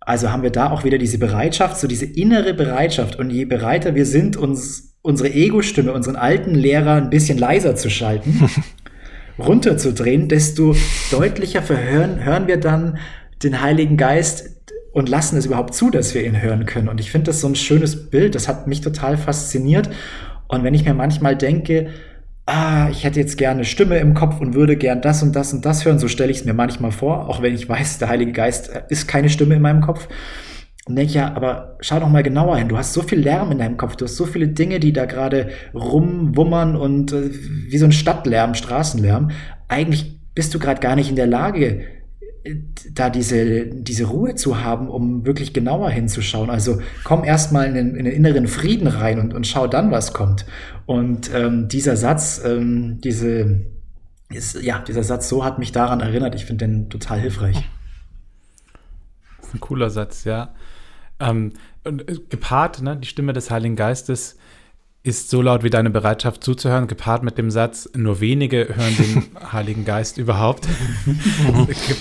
[0.06, 3.18] Also haben wir da auch wieder diese Bereitschaft, so diese innere Bereitschaft.
[3.18, 7.90] Und je bereiter wir sind, uns unsere Ego-Stimme, unseren alten Lehrer ein bisschen leiser zu
[7.90, 8.48] schalten,
[9.38, 10.76] runterzudrehen, desto
[11.10, 12.98] deutlicher verhören, hören wir dann
[13.42, 14.50] den Heiligen Geist
[14.92, 16.88] und lassen es überhaupt zu, dass wir ihn hören können.
[16.88, 19.90] Und ich finde das so ein schönes Bild, das hat mich total fasziniert.
[20.46, 21.88] Und wenn ich mir manchmal denke,
[22.46, 25.52] ah, ich hätte jetzt gerne eine Stimme im Kopf und würde gern das und das
[25.52, 28.08] und das hören, so stelle ich es mir manchmal vor, auch wenn ich weiß, der
[28.08, 30.08] Heilige Geist ist keine Stimme in meinem Kopf.
[30.86, 32.68] Und denke ja, aber schau doch mal genauer hin.
[32.68, 33.96] Du hast so viel Lärm in deinem Kopf.
[33.96, 38.54] Du hast so viele Dinge, die da gerade rumwummern und äh, wie so ein Stadtlärm,
[38.54, 39.32] Straßenlärm.
[39.66, 41.84] Eigentlich bist du gerade gar nicht in der Lage, äh,
[42.92, 46.50] da diese, diese Ruhe zu haben, um wirklich genauer hinzuschauen.
[46.50, 50.46] Also komm erstmal in in den inneren Frieden rein und, und schau dann, was kommt.
[50.86, 53.62] Und ähm, dieser Satz, ähm, diese,
[54.30, 56.34] ist, ja, dieser Satz so hat mich daran erinnert.
[56.34, 57.68] Ich finde den total hilfreich.
[59.52, 60.54] Ein cooler Satz, ja.
[61.18, 61.52] Ähm,
[61.84, 64.36] und äh, gepaart, ne, die Stimme des Heiligen Geistes
[65.06, 69.26] ist so laut wie deine Bereitschaft zuzuhören, gepaart mit dem Satz, nur wenige hören den
[69.52, 70.66] Heiligen Geist überhaupt,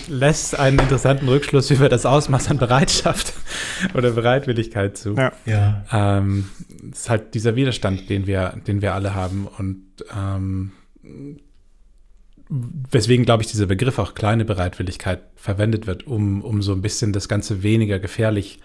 [0.08, 3.34] lässt einen interessanten Rückschluss über das Ausmaß an Bereitschaft
[3.94, 5.13] oder Bereitwilligkeit zu.
[5.13, 5.32] Ja.
[5.46, 5.86] ja.
[5.91, 6.50] Ähm,
[6.89, 9.84] das ist halt dieser Widerstand, den wir, den wir alle haben und
[10.18, 10.72] ähm,
[12.50, 17.13] weswegen, glaube ich, dieser Begriff auch kleine Bereitwilligkeit verwendet wird, um, um so ein bisschen
[17.13, 18.60] das Ganze weniger gefährlich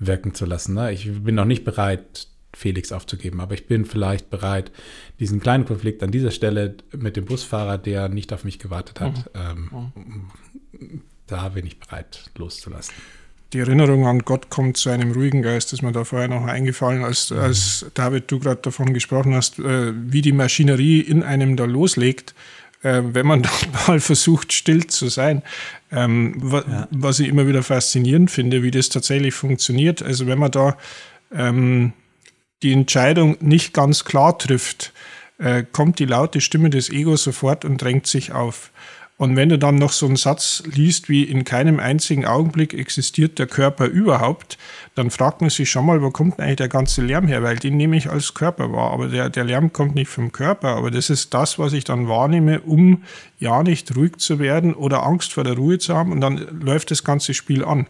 [0.00, 0.74] wirken zu lassen.
[0.74, 0.92] Ne?
[0.92, 3.40] Ich bin noch nicht bereit, Felix aufzugeben.
[3.40, 4.70] Aber ich bin vielleicht bereit,
[5.18, 9.30] diesen kleinen Konflikt an dieser Stelle mit dem Busfahrer, der nicht auf mich gewartet hat,
[9.34, 9.82] mhm.
[9.92, 10.30] ähm,
[11.26, 12.94] da bin ich bereit loszulassen.
[13.52, 17.02] Die Erinnerung an Gott kommt zu einem ruhigen Geist, ist mir da vorher noch eingefallen,
[17.04, 17.38] als, mhm.
[17.38, 22.34] als David, du gerade davon gesprochen hast, äh, wie die Maschinerie in einem da loslegt,
[22.82, 23.50] äh, wenn man da
[23.88, 25.42] mal versucht, still zu sein.
[25.90, 26.88] Ähm, wa ja.
[26.92, 30.02] Was ich immer wieder faszinierend finde, wie das tatsächlich funktioniert.
[30.02, 30.76] Also wenn man da
[31.32, 31.92] ähm,
[32.62, 34.92] die Entscheidung nicht ganz klar trifft,
[35.38, 38.70] äh, kommt die laute Stimme des Egos sofort und drängt sich auf.
[39.20, 43.38] Und wenn du dann noch so einen Satz liest wie in keinem einzigen Augenblick existiert
[43.38, 44.56] der Körper überhaupt,
[44.94, 47.42] dann fragt man sich schon mal, wo kommt eigentlich der ganze Lärm her?
[47.42, 48.92] Weil den nehme ich als Körper wahr.
[48.92, 50.68] Aber der, der Lärm kommt nicht vom Körper.
[50.68, 53.02] Aber das ist das, was ich dann wahrnehme, um
[53.38, 56.12] ja nicht ruhig zu werden oder Angst vor der Ruhe zu haben.
[56.12, 57.88] Und dann läuft das ganze Spiel an.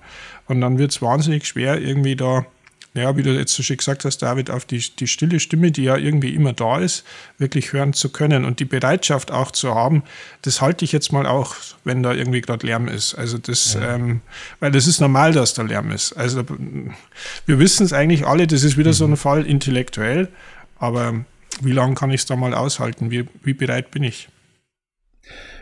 [0.49, 2.45] Und dann wird es wahnsinnig schwer, irgendwie da
[2.93, 5.85] ja, wie du jetzt so schön gesagt hast, David, auf die, die stille Stimme, die
[5.85, 7.05] ja irgendwie immer da ist,
[7.39, 10.03] wirklich hören zu können und die Bereitschaft auch zu haben,
[10.43, 13.15] das halte ich jetzt mal auch, wenn da irgendwie gerade Lärm ist.
[13.15, 13.95] Also das, ja.
[13.95, 14.23] ähm,
[14.59, 16.15] weil das ist normal, dass da Lärm ist.
[16.15, 16.43] Also
[17.47, 18.95] wir wissen es eigentlich alle, das ist wieder mhm.
[18.95, 20.29] so ein Fall intellektuell,
[20.79, 21.25] aber
[21.61, 23.13] wie lange kann ich es da mal aushalten?
[23.13, 24.29] Wie, wie bereit bin ich?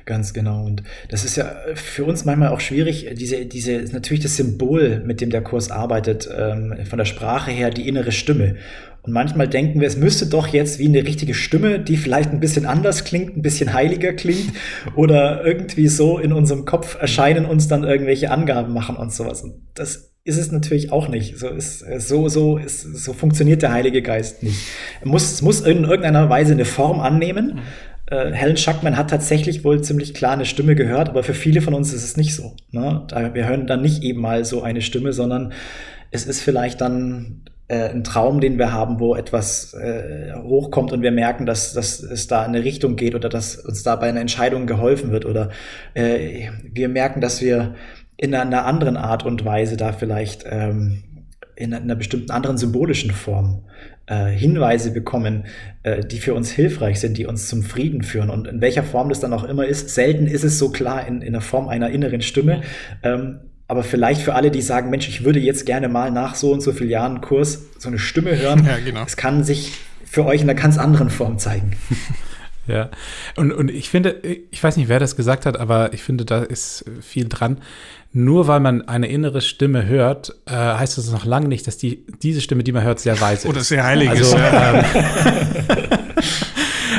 [0.08, 0.64] Ganz genau.
[0.64, 5.20] Und das ist ja für uns manchmal auch schwierig, diese, diese, natürlich das Symbol, mit
[5.20, 8.54] dem der Kurs arbeitet, ähm, von der Sprache her, die innere Stimme.
[9.02, 12.40] Und manchmal denken wir, es müsste doch jetzt wie eine richtige Stimme, die vielleicht ein
[12.40, 14.50] bisschen anders klingt, ein bisschen heiliger klingt
[14.96, 19.42] oder irgendwie so in unserem Kopf erscheinen uns dann irgendwelche Angaben machen und sowas.
[19.42, 21.38] Und das ist es natürlich auch nicht.
[21.38, 24.58] So ist, so, so ist, so funktioniert der Heilige Geist nicht.
[25.00, 27.60] Er muss, es muss in irgendeiner Weise eine Form annehmen.
[28.10, 31.74] Äh, Helen Schuckman hat tatsächlich wohl ziemlich klar eine Stimme gehört, aber für viele von
[31.74, 32.54] uns ist es nicht so.
[32.70, 33.06] Ne?
[33.32, 35.52] wir hören dann nicht eben mal so eine Stimme, sondern
[36.10, 41.02] es ist vielleicht dann äh, ein Traum, den wir haben, wo etwas äh, hochkommt und
[41.02, 44.08] wir merken, dass, dass es da in eine Richtung geht oder dass uns da bei
[44.08, 45.50] einer Entscheidung geholfen wird oder
[45.92, 47.74] äh, wir merken, dass wir
[48.16, 51.02] in einer anderen Art und Weise da vielleicht ähm,
[51.56, 53.64] in einer bestimmten anderen symbolischen Form
[54.08, 55.44] äh, Hinweise bekommen,
[55.82, 58.30] äh, die für uns hilfreich sind, die uns zum Frieden führen.
[58.30, 61.22] Und in welcher Form das dann auch immer ist, selten ist es so klar in,
[61.22, 62.62] in der Form einer inneren Stimme.
[63.02, 66.52] Ähm, aber vielleicht für alle, die sagen, Mensch, ich würde jetzt gerne mal nach so
[66.52, 68.64] und so vielen Jahren Kurs so eine Stimme hören.
[68.66, 69.04] Ja, genau.
[69.04, 69.72] Es kann sich
[70.04, 71.72] für euch in einer ganz anderen Form zeigen.
[72.68, 72.90] Ja,
[73.36, 76.42] und, und ich finde, ich weiß nicht, wer das gesagt hat, aber ich finde, da
[76.42, 77.58] ist viel dran.
[78.12, 82.06] Nur weil man eine innere Stimme hört, äh, heißt das noch lange nicht, dass die,
[82.22, 83.54] diese Stimme, die man hört, sehr weise ist.
[83.54, 84.42] Oder sehr heilig also, ist.
[84.52, 84.84] Ähm,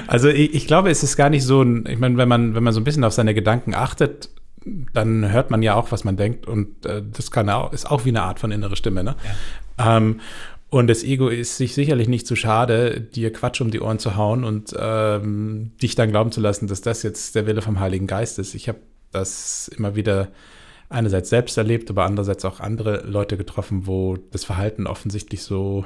[0.08, 2.64] also ich, ich, glaube, es ist gar nicht so ein, ich meine, wenn man, wenn
[2.64, 4.30] man so ein bisschen auf seine Gedanken achtet,
[4.94, 8.06] dann hört man ja auch, was man denkt und äh, das kann auch, ist auch
[8.06, 9.04] wie eine Art von innere Stimme.
[9.04, 9.16] Ne?
[9.78, 9.98] Ja.
[9.98, 10.20] Ähm,
[10.70, 14.16] und das Ego ist sich sicherlich nicht zu schade, dir Quatsch um die Ohren zu
[14.16, 18.06] hauen und ähm, dich dann glauben zu lassen, dass das jetzt der Wille vom Heiligen
[18.06, 18.54] Geist ist.
[18.54, 18.80] Ich habe
[19.12, 20.28] das immer wieder
[20.90, 25.86] einerseits selbst erlebt, aber andererseits auch andere Leute getroffen, wo das Verhalten offensichtlich so,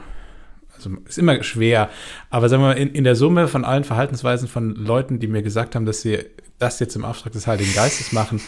[0.76, 1.90] also ist immer schwer,
[2.30, 5.44] aber sagen wir mal, in, in der Summe von allen Verhaltensweisen von Leuten, die mir
[5.44, 6.20] gesagt haben, dass sie
[6.60, 8.42] das jetzt im Auftrag des Heiligen Geistes machen,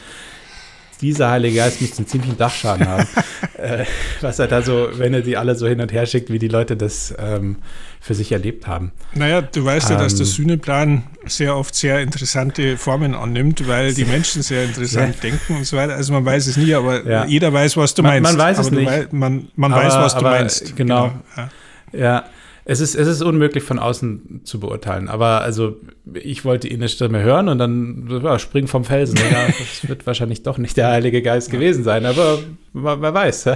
[1.02, 3.08] dieser Heilige Geist müsste einen ziemlichen Dachschaden haben.
[3.58, 3.86] äh,
[4.22, 6.48] was er da so, wenn er die alle so hin und her schickt, wie die
[6.48, 7.58] Leute das ähm,
[8.00, 8.92] für sich erlebt haben.
[9.14, 13.68] Naja, du weißt ähm, ja, dass der ähm, Sühneplan sehr oft sehr interessante Formen annimmt,
[13.68, 15.22] weil die Menschen sehr interessant ja.
[15.22, 15.96] denken und so weiter.
[15.96, 17.26] Also man weiß es nie, aber ja.
[17.26, 18.38] jeder weiß, was du man, meinst.
[18.38, 18.88] Man weiß es nicht.
[18.88, 20.76] Wei man, man aber, weiß, was du meinst.
[20.76, 21.14] Genau.
[21.36, 21.50] genau.
[21.94, 22.00] Ja.
[22.00, 22.26] ja.
[22.68, 25.08] Es ist, es ist unmöglich von außen zu beurteilen.
[25.08, 25.78] Aber also
[26.14, 29.18] ich wollte ihn eine Stimme hören und dann ja, springen vom Felsen.
[29.18, 32.40] Ja, das wird wahrscheinlich doch nicht der Heilige Geist gewesen sein, aber
[32.74, 33.50] wer weiß.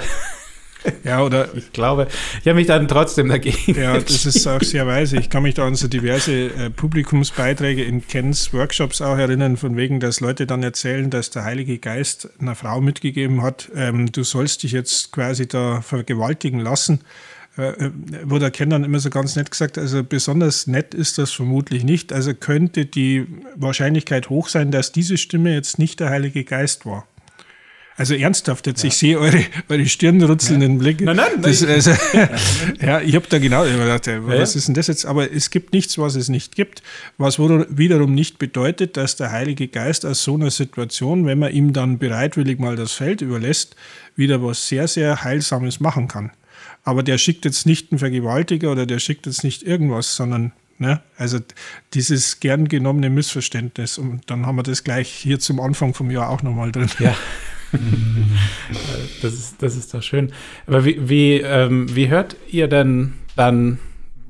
[1.04, 2.08] Ja, oder ich glaube,
[2.42, 3.80] ich habe mich dann trotzdem dagegen.
[3.80, 5.18] Ja, das ist auch sehr weise.
[5.18, 9.76] Ich kann mich da an so diverse äh, Publikumsbeiträge in Kens Workshops auch erinnern, von
[9.76, 14.24] wegen, dass Leute dann erzählen, dass der Heilige Geist einer Frau mitgegeben hat, ähm, du
[14.24, 17.02] sollst dich jetzt quasi da vergewaltigen lassen.
[17.60, 17.92] Äh,
[18.24, 21.84] wo der Ken dann immer so ganz nett gesagt, also besonders nett ist das vermutlich
[21.84, 22.14] nicht.
[22.14, 27.06] Also könnte die Wahrscheinlichkeit hoch sein, dass diese Stimme jetzt nicht der Heilige Geist war.
[27.98, 28.88] Also ernsthaft jetzt, ja.
[28.88, 30.80] ich sehe eure, eure stirnrutzelnden ja.
[30.80, 31.04] Blicke.
[31.04, 31.72] Nein, nein, das, nein.
[31.72, 31.92] Also,
[32.82, 35.06] ja, ich habe da genau gedacht, was ist denn das jetzt?
[35.06, 36.82] Aber es gibt nichts, was es nicht gibt,
[37.18, 41.74] was wiederum nicht bedeutet, dass der Heilige Geist aus so einer Situation, wenn man ihm
[41.74, 43.76] dann bereitwillig mal das Feld überlässt,
[44.16, 46.32] wieder was sehr, sehr Heilsames machen kann.
[46.84, 51.02] Aber der schickt jetzt nicht einen Vergewaltiger oder der schickt jetzt nicht irgendwas, sondern Ne?
[51.18, 51.40] Also
[51.94, 53.98] dieses gern genommene Missverständnis.
[53.98, 56.90] Und dann haben wir das gleich hier zum Anfang vom Jahr auch nochmal drin.
[57.00, 57.14] Ja.
[59.22, 60.32] das, ist, das ist doch schön.
[60.68, 63.80] Aber wie, wie, ähm, wie hört ihr denn dann,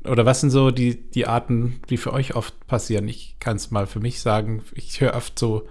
[0.03, 3.07] oder was sind so die, die Arten, die für euch oft passieren?
[3.07, 5.67] Ich kann es mal für mich sagen, ich höre oft so,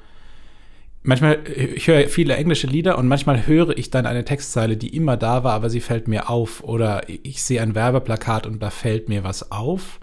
[1.02, 5.16] manchmal, ich höre viele englische Lieder und manchmal höre ich dann eine Textzeile, die immer
[5.16, 6.62] da war, aber sie fällt mir auf.
[6.62, 10.00] Oder ich sehe ein Werbeplakat und da fällt mir was auf.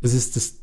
[0.00, 0.60] Das ist das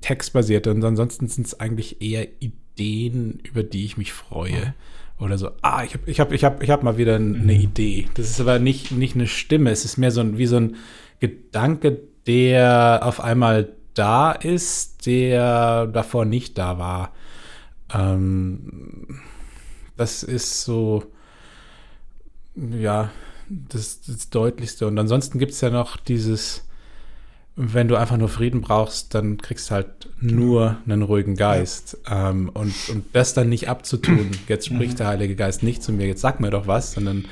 [0.00, 4.74] Textbasierte und ansonsten sind es eigentlich eher Ideen, über die ich mich freue
[5.20, 7.50] oder so, ah, ich habe ich hab, ich hab, ich hab mal wieder eine mhm.
[7.50, 8.06] Idee.
[8.14, 10.76] Das ist aber nicht, nicht eine Stimme, es ist mehr so ein, wie so ein
[11.20, 17.12] Gedanke, der auf einmal da ist, der davor nicht da war.
[17.92, 19.20] Ähm,
[19.96, 21.04] das ist so,
[22.54, 23.10] ja,
[23.48, 24.86] das, das Deutlichste.
[24.86, 26.66] Und ansonsten gibt es ja noch dieses,
[27.56, 31.98] wenn du einfach nur Frieden brauchst, dann kriegst du halt nur einen ruhigen Geist.
[32.06, 32.30] Ja.
[32.30, 34.98] Ähm, und, und das dann nicht abzutun, jetzt spricht mhm.
[34.98, 37.26] der Heilige Geist nicht zu mir, jetzt sag mir doch was, sondern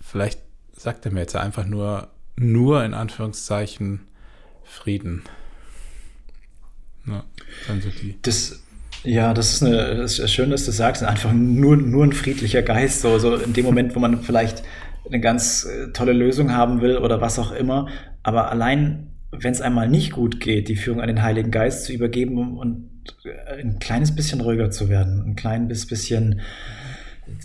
[0.00, 0.40] vielleicht
[0.76, 4.00] sagt er mir jetzt einfach nur, nur in Anführungszeichen
[4.64, 5.22] Frieden.
[7.06, 7.24] Ja,
[7.68, 8.18] dann so die.
[8.22, 8.60] Das,
[9.06, 12.62] ja, das ist, eine, das ist schön, dass du sagst, einfach nur, nur ein friedlicher
[12.62, 14.62] Geist, so, so in dem Moment, wo man vielleicht
[15.06, 17.88] eine ganz äh, tolle Lösung haben will oder was auch immer.
[18.22, 21.92] Aber allein, wenn es einmal nicht gut geht, die Führung an den Heiligen Geist zu
[21.92, 22.90] übergeben und
[23.24, 26.40] äh, ein kleines bisschen ruhiger zu werden, ein kleines bisschen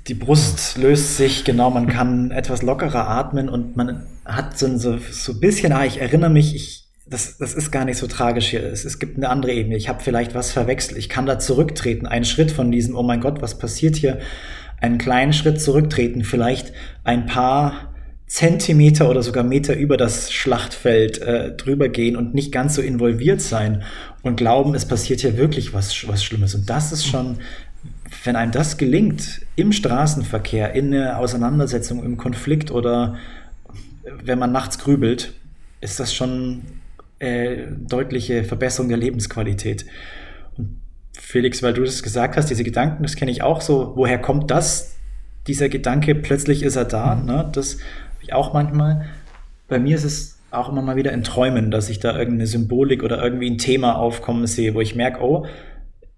[0.08, 4.97] die Brust löst sich, genau, man kann etwas lockerer atmen und man hat so, so,
[4.97, 6.81] so ein bisschen, ah, ich erinnere mich, ich,
[7.12, 8.63] das, das ist gar nicht so tragisch hier.
[8.63, 9.76] Es, es gibt eine andere Ebene.
[9.76, 10.97] Ich habe vielleicht was verwechselt.
[10.97, 12.08] Ich kann da zurücktreten.
[12.08, 14.19] Einen Schritt von diesem, oh mein Gott, was passiert hier?
[14.82, 17.93] einen kleinen Schritt zurücktreten, vielleicht ein paar
[18.26, 23.41] Zentimeter oder sogar Meter über das Schlachtfeld äh, drüber gehen und nicht ganz so involviert
[23.41, 23.84] sein
[24.24, 26.56] und glauben, es passiert hier wirklich was, was Schlimmes.
[26.56, 27.39] Und das ist schon,
[28.24, 33.17] wenn einem das gelingt, im Straßenverkehr, in einer Auseinandersetzung, im Konflikt oder
[34.24, 35.34] wenn man nachts grübelt,
[35.82, 36.62] ist das schon
[37.22, 39.86] äh, deutliche Verbesserung der Lebensqualität.
[41.14, 43.94] Felix, weil du das gesagt hast, diese Gedanken, das kenne ich auch so.
[43.96, 44.96] Woher kommt das?
[45.46, 47.16] Dieser Gedanke, plötzlich ist er da.
[47.16, 47.26] Mhm.
[47.26, 47.50] Ne?
[47.54, 49.06] Das habe ich auch manchmal.
[49.68, 53.04] Bei mir ist es auch immer mal wieder in Träumen, dass ich da irgendeine Symbolik
[53.04, 55.46] oder irgendwie ein Thema aufkommen sehe, wo ich merke, oh,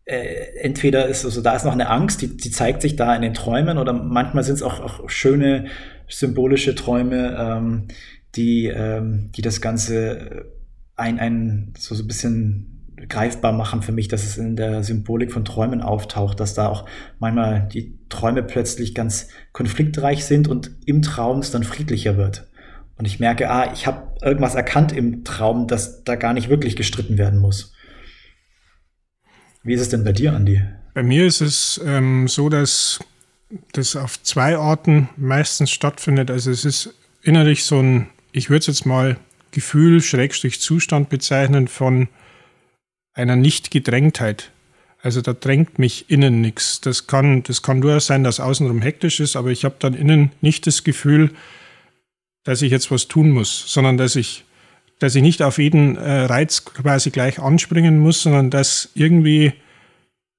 [0.06, 3.22] äh, entweder ist also da ist noch eine Angst, die, die zeigt sich da in
[3.22, 5.66] den Träumen, oder manchmal sind es auch, auch schöne
[6.08, 7.88] symbolische Träume, ähm,
[8.36, 10.46] die, ähm, die das Ganze
[10.96, 12.74] ein, ein so, so ein bisschen
[13.10, 16.88] greifbar machen für mich, dass es in der Symbolik von Träumen auftaucht, dass da auch
[17.20, 22.48] manchmal die Träume plötzlich ganz konfliktreich sind und im Traum es dann friedlicher wird.
[22.96, 26.76] Und ich merke, ah, ich habe irgendwas erkannt im Traum, dass da gar nicht wirklich
[26.76, 27.74] gestritten werden muss.
[29.64, 30.62] Wie ist es denn bei dir, Andi?
[30.94, 33.00] Bei mir ist es ähm, so, dass
[33.72, 36.30] das auf zwei Arten meistens stattfindet.
[36.30, 39.18] Also es ist innerlich so ein, ich würde es jetzt mal
[39.54, 42.10] Gefühl, Schrägstrich Zustand bezeichnen von
[43.14, 44.52] einer Nicht-Gedrängtheit.
[45.02, 46.82] Also da drängt mich innen nichts.
[46.82, 50.32] Das kann, das kann durchaus sein, dass außenrum hektisch ist, aber ich habe dann innen
[50.42, 51.32] nicht das Gefühl,
[52.44, 54.44] dass ich jetzt was tun muss, sondern dass ich,
[55.00, 59.54] dass ich nicht auf jeden äh, Reiz quasi gleich anspringen muss, sondern dass irgendwie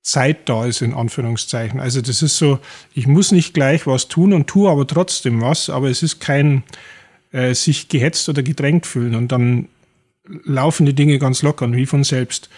[0.02, 1.80] Zeit da ist, in Anführungszeichen.
[1.80, 2.58] Also das ist so,
[2.94, 6.62] ich muss nicht gleich was tun und tue aber trotzdem was, aber es ist kein
[7.34, 9.16] äh, sich gehetzt oder gedrängt fühlen.
[9.16, 9.68] Und dann
[10.44, 12.48] laufen die Dinge ganz locker und wie von selbst.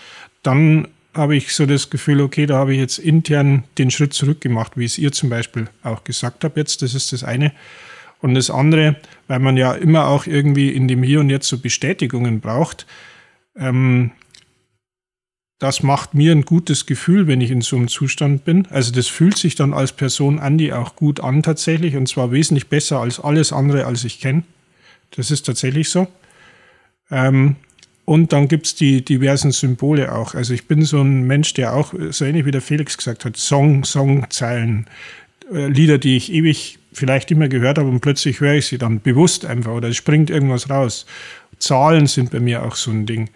[0.43, 4.43] Dann habe ich so das Gefühl, okay, da habe ich jetzt intern den Schritt zurück
[4.43, 6.83] gemacht, wie es ihr zum Beispiel auch gesagt habt jetzt.
[6.83, 7.53] Das ist das eine.
[8.21, 8.97] Und das andere,
[9.29, 12.87] weil man ja immer auch irgendwie in dem Hier und Jetzt so Bestätigungen braucht,
[13.57, 14.11] ähm,
[15.59, 18.67] das macht mir ein gutes Gefühl, wenn ich in so einem Zustand bin.
[18.67, 22.69] Also das fühlt sich dann als Person Andi auch gut an tatsächlich und zwar wesentlich
[22.69, 24.43] besser als alles andere, als ich kenne.
[25.12, 26.07] Das ist tatsächlich so.
[27.11, 27.57] Ähm,
[28.05, 30.35] und dann gibt es die diversen Symbole auch.
[30.35, 33.37] Also ich bin so ein Mensch, der auch, so ähnlich wie der Felix gesagt hat,
[33.37, 34.87] Song, Songzeilen,
[35.53, 39.01] äh, Lieder, die ich ewig vielleicht immer gehört habe und plötzlich höre ich sie dann
[39.01, 41.07] bewusst einfach oder es springt irgendwas raus.
[41.59, 43.31] Zahlen sind bei mir auch so ein Ding.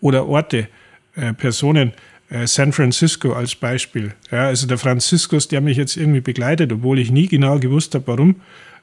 [0.00, 0.68] Oder Orte,
[1.14, 1.92] äh, Personen.
[2.28, 4.14] äh, San Francisco als Beispiel.
[4.30, 8.06] Ja, also der Franziskus, der mich jetzt irgendwie begleitet, obwohl ich nie genau gewusst habe,
[8.08, 8.36] warum.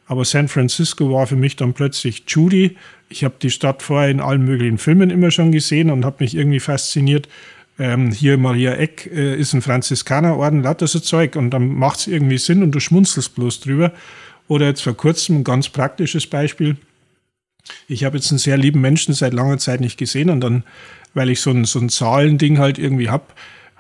[0.06, 2.78] Aber San Francisco war für mich dann plötzlich Judy.
[3.10, 6.36] Ich habe die Stadt vorher in allen möglichen Filmen immer schon gesehen und habe mich
[6.36, 7.30] irgendwie fasziniert.
[7.80, 11.36] Ähm, hier Maria Eck äh, ist ein Franziskanerorden, lauter so Zeug.
[11.36, 13.94] Und dann macht es irgendwie Sinn und du schmunzelst bloß drüber.
[14.48, 16.76] Oder jetzt vor kurzem ein ganz praktisches Beispiel.
[17.88, 20.64] Ich habe jetzt einen sehr lieben Menschen seit langer Zeit nicht gesehen und dann,
[21.14, 23.26] weil ich so ein, so ein Zahlending halt irgendwie habe,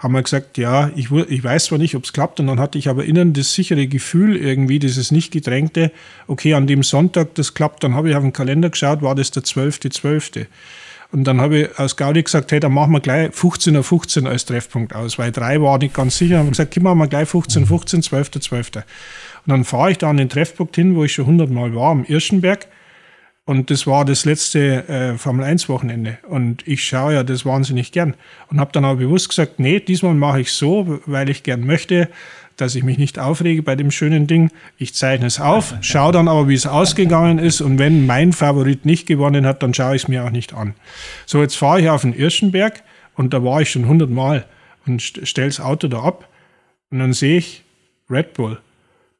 [0.04, 2.78] haben wir gesagt, ja, ich, ich weiß zwar nicht, ob es klappt, und dann hatte
[2.78, 5.92] ich aber innen das sichere Gefühl irgendwie, dieses nicht gedrängte,
[6.28, 9.32] okay, an dem Sonntag, das klappt, dann habe ich auf den Kalender geschaut, war das
[9.32, 9.92] der 12.12.
[9.92, 10.48] 12.
[11.14, 14.28] Und dann habe ich aus Gaudi gesagt, hey, dann machen wir gleich 15 15 15
[14.28, 16.32] als Treffpunkt aus, weil drei war nicht ganz sicher.
[16.32, 18.32] Dann haben wir gesagt, gehen wir mal gleich 15 15, 12.
[18.32, 18.72] 12.
[18.76, 18.84] Und
[19.46, 22.04] dann fahre ich da an den Treffpunkt hin, wo ich schon 100 Mal war, am
[22.04, 22.68] Irschenberg.
[23.46, 26.18] Und das war das letzte äh, Formel 1 Wochenende.
[26.30, 28.16] Und ich schaue ja das wahnsinnig gern.
[28.50, 32.08] Und habe dann aber bewusst gesagt, nee, diesmal mache ich so, weil ich gern möchte,
[32.56, 34.50] dass ich mich nicht aufrege bei dem schönen Ding.
[34.78, 37.60] Ich zeichne es auf, schaue dann aber, wie es ausgegangen ist.
[37.60, 40.76] Und wenn mein Favorit nicht gewonnen hat, dann schaue ich es mir auch nicht an.
[41.26, 42.84] So, jetzt fahre ich auf den Irschenberg
[43.16, 44.46] und da war ich schon 100 Mal
[44.86, 46.30] und stelle das Auto da ab.
[46.92, 47.64] Und dann sehe ich
[48.10, 48.60] Red Bull.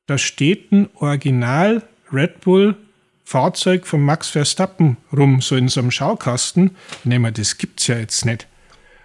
[0.06, 2.76] Da steht ein Original Red Bull
[3.24, 6.76] Fahrzeug von Max Verstappen rum, so in so einem Schaukasten.
[7.04, 8.48] Nehmen wir, das gibt's ja jetzt nicht.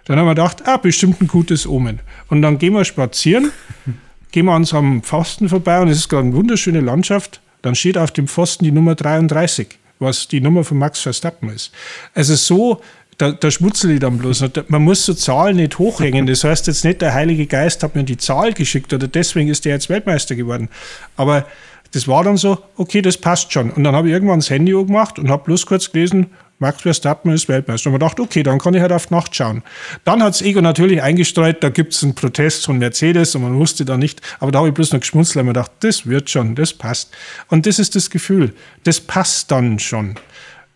[0.05, 1.99] Dann haben wir gedacht, ah, bestimmt ein gutes Omen.
[2.27, 3.51] Und dann gehen wir spazieren,
[4.31, 7.41] gehen wir an so einem Pfosten vorbei und es ist gerade eine wunderschöne Landschaft.
[7.61, 11.71] Dann steht auf dem Pfosten die Nummer 33, was die Nummer von Max Verstappen ist.
[12.13, 12.81] Also so,
[13.19, 14.45] da, da schmutzel ich dann bloß.
[14.69, 16.25] Man muss so Zahlen nicht hochhängen.
[16.25, 19.65] Das heißt jetzt nicht, der Heilige Geist hat mir die Zahl geschickt oder deswegen ist
[19.65, 20.69] der jetzt Weltmeister geworden.
[21.17, 21.45] Aber
[21.91, 23.71] das war dann so, okay, das passt schon.
[23.71, 26.27] Und dann habe ich irgendwann das Handy gemacht und habe bloß kurz gelesen,
[26.59, 27.87] Max Verstappen ist Weltmeister.
[27.87, 29.63] Und man dachte, okay, dann kann ich halt auf Nacht schauen.
[30.03, 33.57] Dann hat das Ego natürlich eingestreut, da gibt es einen Protest von Mercedes und man
[33.57, 36.29] wusste da nicht, aber da habe ich bloß noch geschmunzelt und mir gedacht, das wird
[36.29, 37.11] schon, das passt.
[37.47, 40.15] Und das ist das Gefühl, das passt dann schon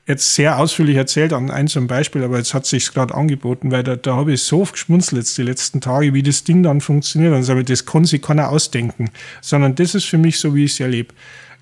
[0.05, 3.95] jetzt sehr ausführlich erzählt an einem Beispiel, aber jetzt hat sich gerade angeboten, weil da,
[3.95, 7.33] da habe ich so oft geschmunzelt jetzt die letzten Tage, wie das Ding dann funktioniert.
[7.33, 9.09] Also das kann sich keiner ausdenken,
[9.41, 11.13] sondern das ist für mich so, wie ich es erlebe.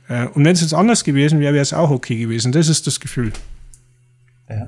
[0.08, 2.52] Äh, und wenn es jetzt anders gewesen wäre, wäre es auch okay gewesen.
[2.52, 3.32] Das ist das Gefühl.
[4.50, 4.68] Ja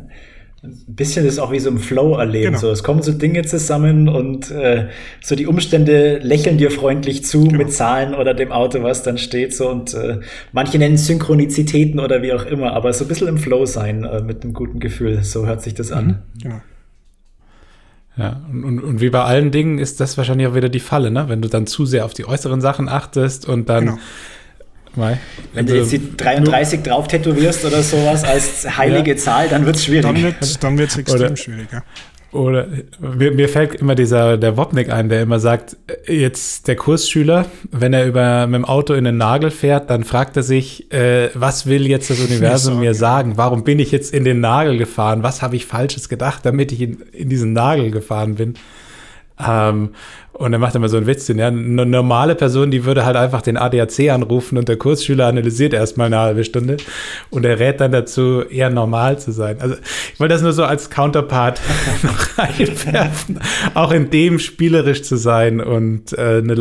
[0.64, 2.54] ein bisschen ist auch wie so ein Flow erleben.
[2.54, 2.60] Genau.
[2.60, 4.88] So, es kommen so Dinge zusammen und äh,
[5.22, 7.58] so die Umstände lächeln dir freundlich zu genau.
[7.58, 9.54] mit Zahlen oder dem Auto, was dann steht.
[9.54, 10.22] So und äh,
[10.54, 14.06] manche nennen es Synchronizitäten oder wie auch immer, aber so ein bisschen im Flow sein
[14.06, 15.24] äh, mit einem guten Gefühl.
[15.24, 16.06] So hört sich das an.
[16.06, 16.42] Mhm.
[16.42, 16.62] Genau.
[18.16, 21.10] Ja, und, und, und wie bei allen Dingen ist das wahrscheinlich auch wieder die Falle,
[21.12, 21.26] ne?
[21.28, 23.98] Wenn du dann zu sehr auf die äußeren Sachen achtest und dann genau
[24.96, 25.18] Mai.
[25.54, 29.18] Wenn du jetzt die 33 drauf tätowierst oder sowas als heilige ja.
[29.18, 30.04] Zahl, dann wird es schwierig.
[30.04, 31.84] Dann wird es dann wird's extrem oder, schwierig, ja.
[32.32, 32.68] Oder
[33.00, 35.78] mir, mir, fällt immer dieser der Wopnik ein, der immer sagt,
[36.08, 40.36] jetzt der Kursschüler, wenn er über mit dem Auto in den Nagel fährt, dann fragt
[40.36, 43.34] er sich, äh, was will jetzt das Universum mir sagen?
[43.36, 45.22] Warum bin ich jetzt in den Nagel gefahren?
[45.22, 48.56] Was habe ich Falsches gedacht, damit ich in, in diesen Nagel gefahren bin?
[49.40, 49.90] Ähm,
[50.34, 53.44] und er macht immer so einen Witz, ja, eine normale Person, die würde halt einfach
[53.44, 56.78] den ADAC anrufen und der Kursschüler analysiert erstmal eine halbe Stunde
[57.30, 59.58] und er rät dann dazu, eher normal zu sein.
[59.60, 59.76] Also
[60.12, 61.62] ich wollte das nur so als Counterpart
[62.04, 63.40] noch einwerfen,
[63.76, 66.56] auch in dem spielerisch zu sein und äh, eine,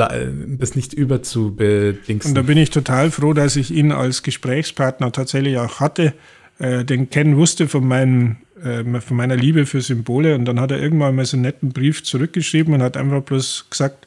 [0.58, 2.30] das nicht überzubedingsen.
[2.30, 6.12] Und da bin ich total froh, dass ich ihn als Gesprächspartner tatsächlich auch hatte.
[6.58, 10.34] Äh, den Ken wusste von meinem äh, von meiner Liebe für Symbole.
[10.34, 13.66] Und dann hat er irgendwann mal so einen netten Brief zurückgeschrieben und hat einfach bloß
[13.70, 14.06] gesagt,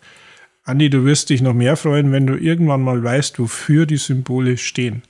[0.63, 4.57] Andi, du wirst dich noch mehr freuen, wenn du irgendwann mal weißt, wofür die Symbole
[4.57, 5.03] stehen.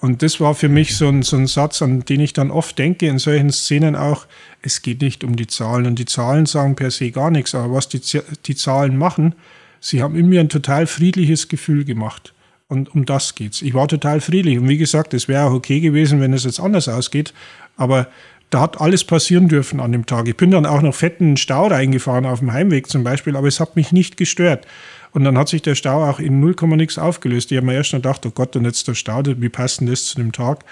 [0.00, 2.78] Und das war für mich so ein, so ein Satz, an den ich dann oft
[2.78, 4.26] denke in solchen Szenen auch,
[4.60, 5.86] es geht nicht um die Zahlen.
[5.86, 8.00] Und die Zahlen sagen per se gar nichts, aber was die,
[8.46, 9.34] die Zahlen machen,
[9.80, 12.34] sie haben in mir ein total friedliches Gefühl gemacht.
[12.68, 13.62] Und um das geht's.
[13.62, 14.58] Ich war total friedlich.
[14.58, 17.32] Und wie gesagt, es wäre auch okay gewesen, wenn es jetzt anders ausgeht.
[17.76, 18.08] Aber
[18.54, 20.28] da hat alles passieren dürfen an dem Tag.
[20.28, 23.58] Ich bin dann auch noch fetten Stau reingefahren auf dem Heimweg zum Beispiel, aber es
[23.58, 24.64] hat mich nicht gestört.
[25.10, 27.50] Und dann hat sich der Stau auch in 0, nichts aufgelöst.
[27.50, 29.88] Ich habe mir erst noch gedacht, oh Gott, und jetzt der Stau, wie passt denn
[29.88, 30.64] das zu dem Tag?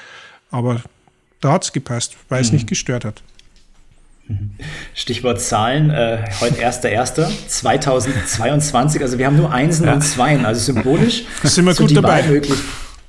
[0.52, 0.80] Aber
[1.40, 2.46] da hat es gepasst, weil mhm.
[2.46, 3.20] es nicht gestört hat.
[4.94, 9.94] Stichwort Zahlen, äh, heute 1.1.2022, also wir haben nur Einsen ja.
[9.94, 11.24] und Zweien, also symbolisch.
[11.42, 12.22] Sind wir gut dabei.
[12.22, 12.60] Möglich.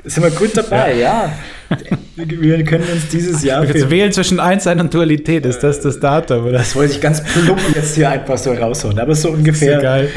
[0.06, 1.32] Sind wir gut dabei, ja.
[1.70, 1.98] ja.
[2.16, 3.66] Wir können uns dieses Jahr.
[3.66, 6.46] Jetzt wählen zwischen Einsein und Dualität, ist das das Datum?
[6.46, 6.60] Oder?
[6.60, 9.00] Das wollte ich ganz plump jetzt hier einfach so raushauen.
[9.00, 10.08] Aber so ungefähr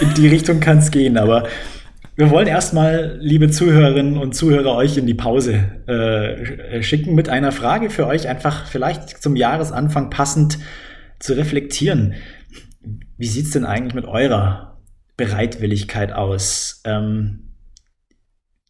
[0.00, 1.16] in die Richtung kann es gehen.
[1.16, 1.44] Aber
[2.16, 7.52] wir wollen erstmal, liebe Zuhörerinnen und Zuhörer, euch in die Pause äh, schicken mit einer
[7.52, 10.58] Frage für euch, einfach vielleicht zum Jahresanfang passend
[11.20, 12.14] zu reflektieren.
[13.16, 14.80] wie sieht es denn eigentlich mit eurer
[15.16, 16.82] Bereitwilligkeit aus?
[16.84, 17.47] Ähm,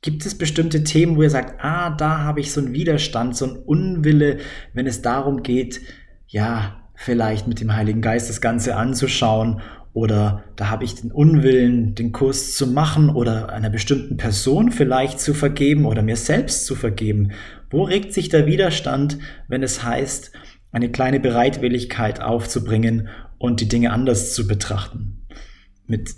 [0.02, 3.46] gibt es bestimmte Themen, wo ihr sagt, ah, da habe ich so einen Widerstand, so
[3.46, 4.38] einen Unwille,
[4.72, 5.80] wenn es darum geht,
[6.26, 9.60] ja, vielleicht mit dem Heiligen Geist das Ganze anzuschauen
[9.92, 15.18] oder da habe ich den Unwillen, den Kurs zu machen oder einer bestimmten Person vielleicht
[15.20, 17.32] zu vergeben oder mir selbst zu vergeben.
[17.70, 19.18] Wo regt sich der Widerstand,
[19.48, 20.32] wenn es heißt,
[20.70, 25.26] eine kleine Bereitwilligkeit aufzubringen und die Dinge anders zu betrachten?
[25.86, 26.10] Mit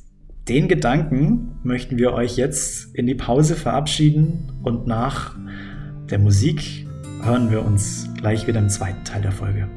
[0.50, 5.36] den Gedanken möchten wir euch jetzt in die Pause verabschieden und nach
[6.10, 6.88] der Musik
[7.22, 9.68] hören wir uns gleich wieder im zweiten Teil der Folge.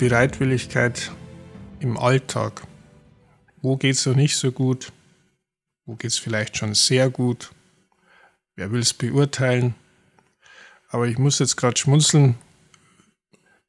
[0.00, 1.12] Bereitwilligkeit
[1.78, 2.62] im Alltag.
[3.60, 4.92] Wo geht es noch nicht so gut?
[5.84, 7.50] Wo geht es vielleicht schon sehr gut?
[8.56, 9.74] Wer will es beurteilen?
[10.88, 12.38] Aber ich muss jetzt gerade schmunzeln.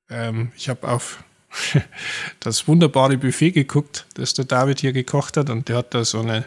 [0.09, 1.21] Ähm, ich habe auf
[2.39, 5.49] das wunderbare Buffet geguckt, das der David hier gekocht hat.
[5.49, 6.45] Und der hat da so eine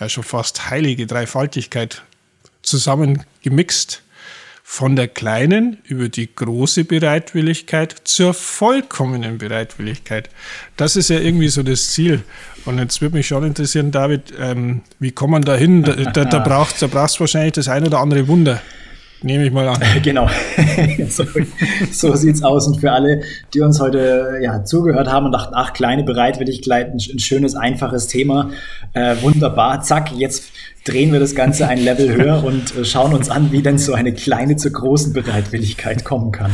[0.00, 2.02] ja schon fast heilige Dreifaltigkeit
[2.62, 4.02] zusammengemixt
[4.66, 10.30] von der kleinen über die große Bereitwilligkeit zur vollkommenen Bereitwilligkeit.
[10.78, 12.24] Das ist ja irgendwie so das Ziel.
[12.64, 15.82] Und jetzt würde mich schon interessieren, David, ähm, wie kommt man da hin?
[15.82, 18.62] Da, da, da braucht es da wahrscheinlich das ein oder andere Wunder.
[19.24, 19.80] Nehme ich mal an.
[20.02, 20.28] Genau.
[21.08, 21.24] so,
[21.90, 22.66] so sieht es aus.
[22.66, 23.22] Und für alle,
[23.54, 28.06] die uns heute ja, zugehört haben und dachten, ach, kleine Bereitwilligkeit, ein, ein schönes, einfaches
[28.06, 28.50] Thema.
[28.92, 29.80] Äh, wunderbar.
[29.80, 30.52] Zack, jetzt
[30.84, 33.94] drehen wir das Ganze ein Level höher und äh, schauen uns an, wie denn so
[33.94, 36.52] eine kleine zur großen Bereitwilligkeit kommen kann.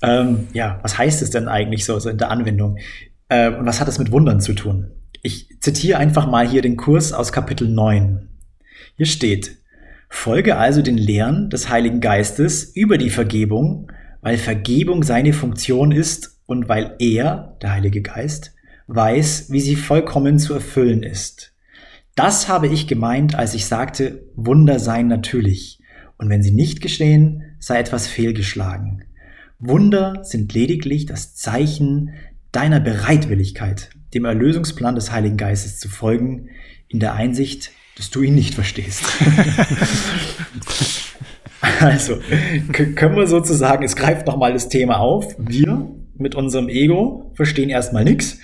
[0.00, 2.78] Ähm, ja, was heißt es denn eigentlich so, so in der Anwendung?
[3.28, 4.92] Äh, und was hat es mit Wundern zu tun?
[5.22, 8.28] Ich zitiere einfach mal hier den Kurs aus Kapitel 9.
[8.96, 9.56] Hier steht,
[10.14, 13.92] Folge also den Lehren des Heiligen Geistes über die Vergebung,
[14.22, 18.54] weil Vergebung seine Funktion ist und weil er, der Heilige Geist,
[18.86, 21.52] weiß, wie sie vollkommen zu erfüllen ist.
[22.14, 25.80] Das habe ich gemeint, als ich sagte, Wunder seien natürlich.
[26.16, 29.04] Und wenn sie nicht geschehen, sei etwas fehlgeschlagen.
[29.58, 32.14] Wunder sind lediglich das Zeichen
[32.50, 36.48] deiner Bereitwilligkeit, dem Erlösungsplan des Heiligen Geistes zu folgen,
[36.88, 39.04] in der Einsicht, dass du ihn nicht verstehst.
[41.80, 42.18] also,
[42.72, 45.34] können wir sozusagen, es greift nochmal das Thema auf.
[45.38, 48.38] Wir mit unserem Ego verstehen erstmal nichts.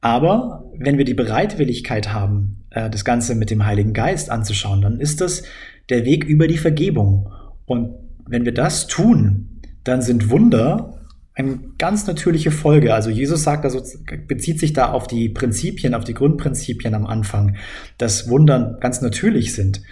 [0.00, 5.00] Aber wenn wir die Bereitwilligkeit haben, äh, das Ganze mit dem Heiligen Geist anzuschauen, dann
[5.00, 5.42] ist das
[5.88, 7.32] der Weg über die Vergebung.
[7.66, 7.94] Und
[8.26, 10.97] wenn wir das tun, dann sind Wunder
[11.38, 12.94] eine ganz natürliche Folge.
[12.94, 13.80] Also Jesus sagt, also
[14.26, 17.56] bezieht sich da auf die Prinzipien, auf die Grundprinzipien am Anfang,
[17.96, 19.82] dass Wundern ganz natürlich sind.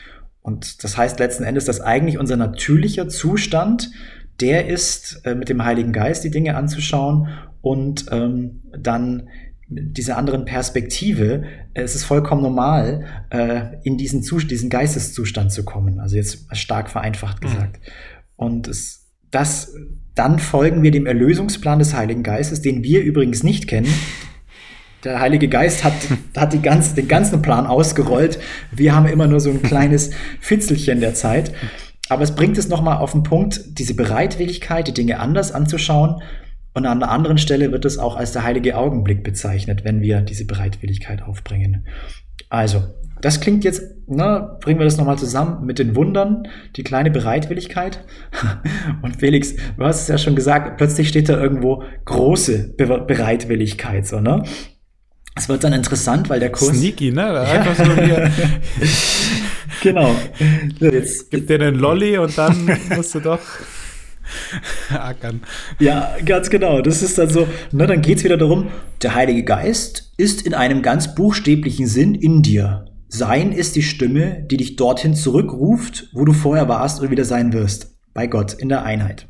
[0.43, 3.91] Und das heißt letzten Endes, dass eigentlich unser natürlicher Zustand
[4.41, 7.29] der ist, äh, mit dem Heiligen Geist die Dinge anzuschauen
[7.63, 9.29] und ähm, dann
[9.69, 11.45] diese anderen Perspektive,
[11.75, 15.99] es ist vollkommen normal, äh, in diesen, Zus diesen Geisteszustand zu kommen.
[15.99, 17.47] Also jetzt stark vereinfacht mhm.
[17.47, 17.81] gesagt.
[17.81, 17.93] Mhm.
[18.37, 19.06] Und es,
[19.37, 19.75] das,
[20.15, 23.93] dann folgen wir dem Erlösungsplan des Heiligen Geistes, den wir übrigens nicht kennen.
[25.05, 25.93] Der Heilige Geist hat,
[26.35, 28.39] hat ganze, den ganzen Plan ausgerollt.
[28.73, 30.11] Wir haben immer nur so ein kleines
[30.41, 31.53] Fitzelchen der Zeit.
[32.09, 36.23] Aber es bringt es nochmal auf den Punkt, diese Bereitwilligkeit, die Dinge anders anzuschauen
[36.73, 40.23] und an einer anderen Stelle wird es auch als der heilige Augenblick bezeichnet, wenn wir
[40.23, 41.87] diese Bereitwilligkeit aufbringen.
[42.49, 42.85] Also,
[43.21, 48.05] das klingt jetzt, ne, bringen wir das nochmal zusammen mit den Wundern, die kleine Bereitwilligkeit.
[49.03, 54.07] Und Felix, du hast es ja schon gesagt, plötzlich steht da irgendwo große Be Bereitwilligkeit,
[54.07, 54.43] so, ne?
[55.35, 56.77] Es wird dann interessant, weil der Kurs.
[56.77, 57.41] Sneaky, ne?
[57.41, 57.85] Einfach so
[59.83, 60.15] genau.
[60.81, 63.41] Jetzt, Gib dir einen Lolli und dann musst du doch
[64.91, 65.43] ackern.
[65.79, 66.81] Ja, ganz genau.
[66.81, 68.69] Das ist dann so, ne, dann geht es wieder darum,
[69.03, 72.87] der Heilige Geist ist in einem ganz buchstäblichen Sinn in dir.
[73.09, 77.53] Sein ist die Stimme, die dich dorthin zurückruft, wo du vorher warst und wieder sein
[77.53, 77.95] wirst.
[78.15, 79.29] Bei Gott in der Einheit.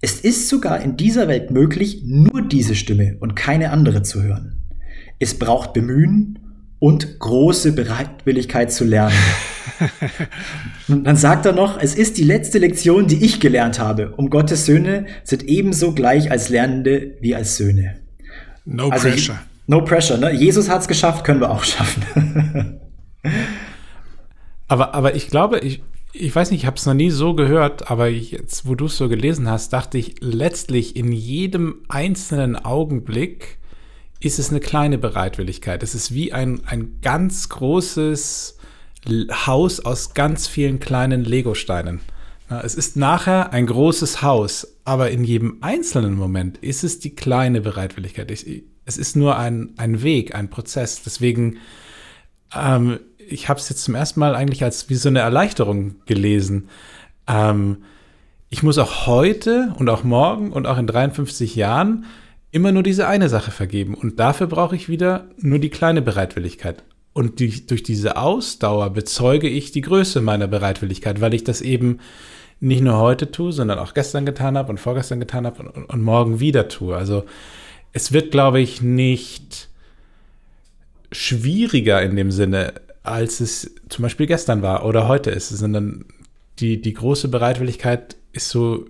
[0.00, 4.62] Es ist sogar in dieser Welt möglich, nur diese Stimme und keine andere zu hören.
[5.18, 6.38] Es braucht Bemühen
[6.78, 9.16] und große Bereitwilligkeit zu lernen.
[10.88, 14.14] und dann sagt er noch, es ist die letzte Lektion, die ich gelernt habe.
[14.16, 17.96] Um Gottes Söhne sind ebenso gleich als Lernende wie als Söhne.
[18.64, 19.38] No also, pressure.
[19.66, 20.18] No pressure.
[20.18, 20.32] Ne?
[20.32, 22.80] Jesus hat es geschafft, können wir auch schaffen.
[24.68, 27.90] aber, aber ich glaube, ich, ich weiß nicht, ich habe es noch nie so gehört,
[27.90, 33.58] aber jetzt, wo du es so gelesen hast, dachte ich, letztlich in jedem einzelnen Augenblick
[34.20, 35.82] ist es eine kleine Bereitwilligkeit.
[35.82, 38.58] Es ist wie ein, ein ganz großes
[39.46, 42.00] Haus aus ganz vielen kleinen Legosteinen.
[42.48, 47.60] Es ist nachher ein großes Haus, aber in jedem einzelnen Moment ist es die kleine
[47.60, 48.30] Bereitwilligkeit.
[48.30, 51.02] Es ist nur ein, ein Weg, ein Prozess.
[51.02, 51.58] Deswegen,
[52.54, 56.68] ähm, ich habe es jetzt zum ersten Mal eigentlich als wie so eine Erleichterung gelesen.
[57.26, 57.78] Ähm,
[58.50, 62.04] ich muss auch heute und auch morgen und auch in 53 Jahren
[62.52, 63.94] immer nur diese eine Sache vergeben.
[63.94, 66.84] Und dafür brauche ich wieder nur die kleine Bereitwilligkeit.
[67.12, 71.98] Und die, durch diese Ausdauer bezeuge ich die Größe meiner Bereitwilligkeit, weil ich das eben
[72.60, 76.02] nicht nur heute tue, sondern auch gestern getan habe und vorgestern getan habe und, und
[76.02, 76.96] morgen wieder tue.
[76.96, 77.24] Also
[77.92, 79.68] es wird, glaube ich, nicht
[81.12, 86.06] schwieriger in dem Sinne, als es zum Beispiel gestern war oder heute ist, sondern
[86.58, 88.86] die, die große Bereitwilligkeit ist so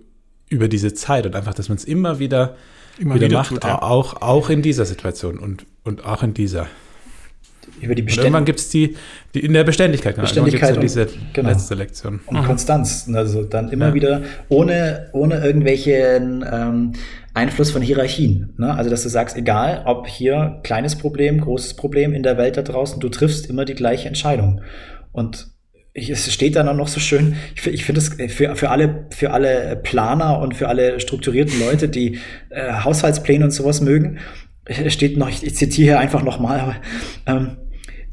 [0.48, 2.56] über diese Zeit und einfach, dass man es immer wieder
[2.98, 3.82] immer wieder, wieder macht, tut, ja.
[3.82, 6.68] auch, auch in dieser Situation und, und auch in dieser.
[7.80, 8.96] Über die Beständ irgendwann gibt es die,
[9.34, 10.16] die in der Beständigkeit.
[10.16, 11.48] Beständigkeit und, diese genau.
[11.48, 12.20] letzte Lektion.
[12.26, 12.44] Und mhm.
[12.44, 13.10] Konstanz.
[13.12, 13.94] Also dann immer ja.
[13.94, 16.92] wieder ohne, ohne irgendwelchen ähm,
[17.34, 18.54] Einfluss von Hierarchien.
[18.58, 18.72] Ne?
[18.74, 22.62] Also dass du sagst, egal ob hier kleines Problem, großes Problem in der Welt da
[22.62, 24.62] draußen, du triffst immer die gleiche Entscheidung.
[25.12, 25.48] Und
[25.92, 29.06] ich, es steht dann auch noch so schön, ich, ich finde es für, für, alle,
[29.10, 32.18] für alle Planer und für alle strukturierten Leute, die
[32.50, 34.18] äh, Haushaltspläne und sowas mögen,
[34.88, 36.80] steht noch, ich, ich zitiere hier einfach nochmal,
[37.26, 37.58] ähm,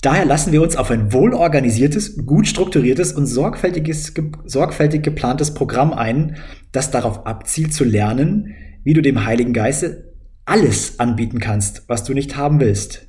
[0.01, 5.93] daher lassen wir uns auf ein wohlorganisiertes, gut strukturiertes und sorgfältiges, ge, sorgfältig geplantes Programm
[5.93, 6.37] ein,
[6.71, 8.53] das darauf abzielt zu lernen,
[8.83, 10.11] wie du dem Heiligen Geiste
[10.45, 13.07] alles anbieten kannst, was du nicht haben willst.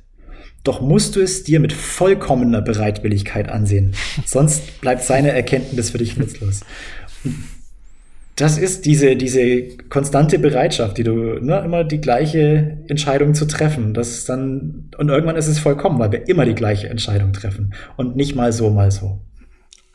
[0.63, 3.93] Doch musst du es dir mit vollkommener Bereitwilligkeit ansehen.
[4.25, 6.61] Sonst bleibt seine Erkenntnis für dich nutzlos.
[8.35, 13.93] Das ist diese, diese konstante Bereitschaft, die du, ne, immer die gleiche Entscheidung zu treffen.
[13.93, 17.73] Das ist dann, und irgendwann ist es vollkommen, weil wir immer die gleiche Entscheidung treffen.
[17.95, 19.19] Und nicht mal so, mal so.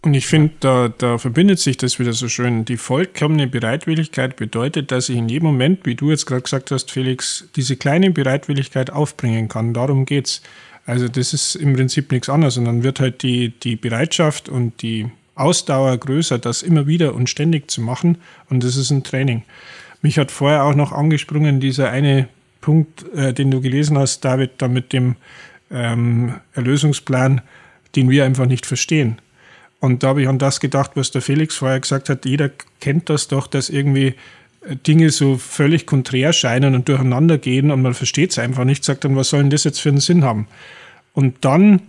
[0.02, 2.64] Und ich finde, da, da verbindet sich das wieder so schön.
[2.64, 6.92] Die vollkommene Bereitwilligkeit bedeutet, dass ich in jedem Moment, wie du jetzt gerade gesagt hast,
[6.92, 9.74] Felix, diese kleine Bereitwilligkeit aufbringen kann.
[9.74, 10.42] Darum geht's.
[10.86, 12.56] Also das ist im Prinzip nichts anderes.
[12.56, 17.28] Und dann wird halt die, die Bereitschaft und die Ausdauer größer, das immer wieder und
[17.28, 18.18] ständig zu machen.
[18.48, 19.42] Und das ist ein Training.
[20.00, 22.28] Mich hat vorher auch noch angesprungen, dieser eine
[22.60, 25.16] Punkt, äh, den du gelesen hast, David, da mit dem
[25.70, 27.40] ähm, Erlösungsplan,
[27.96, 29.18] den wir einfach nicht verstehen.
[29.80, 32.24] Und da habe ich an das gedacht, was der Felix vorher gesagt hat.
[32.24, 32.50] Jeder
[32.80, 34.14] kennt das doch, dass irgendwie
[34.62, 38.84] äh, Dinge so völlig konträr scheinen und durcheinander gehen und man versteht es einfach nicht,
[38.84, 40.48] sagt dann, was soll denn das jetzt für einen Sinn haben?
[41.12, 41.82] Und dann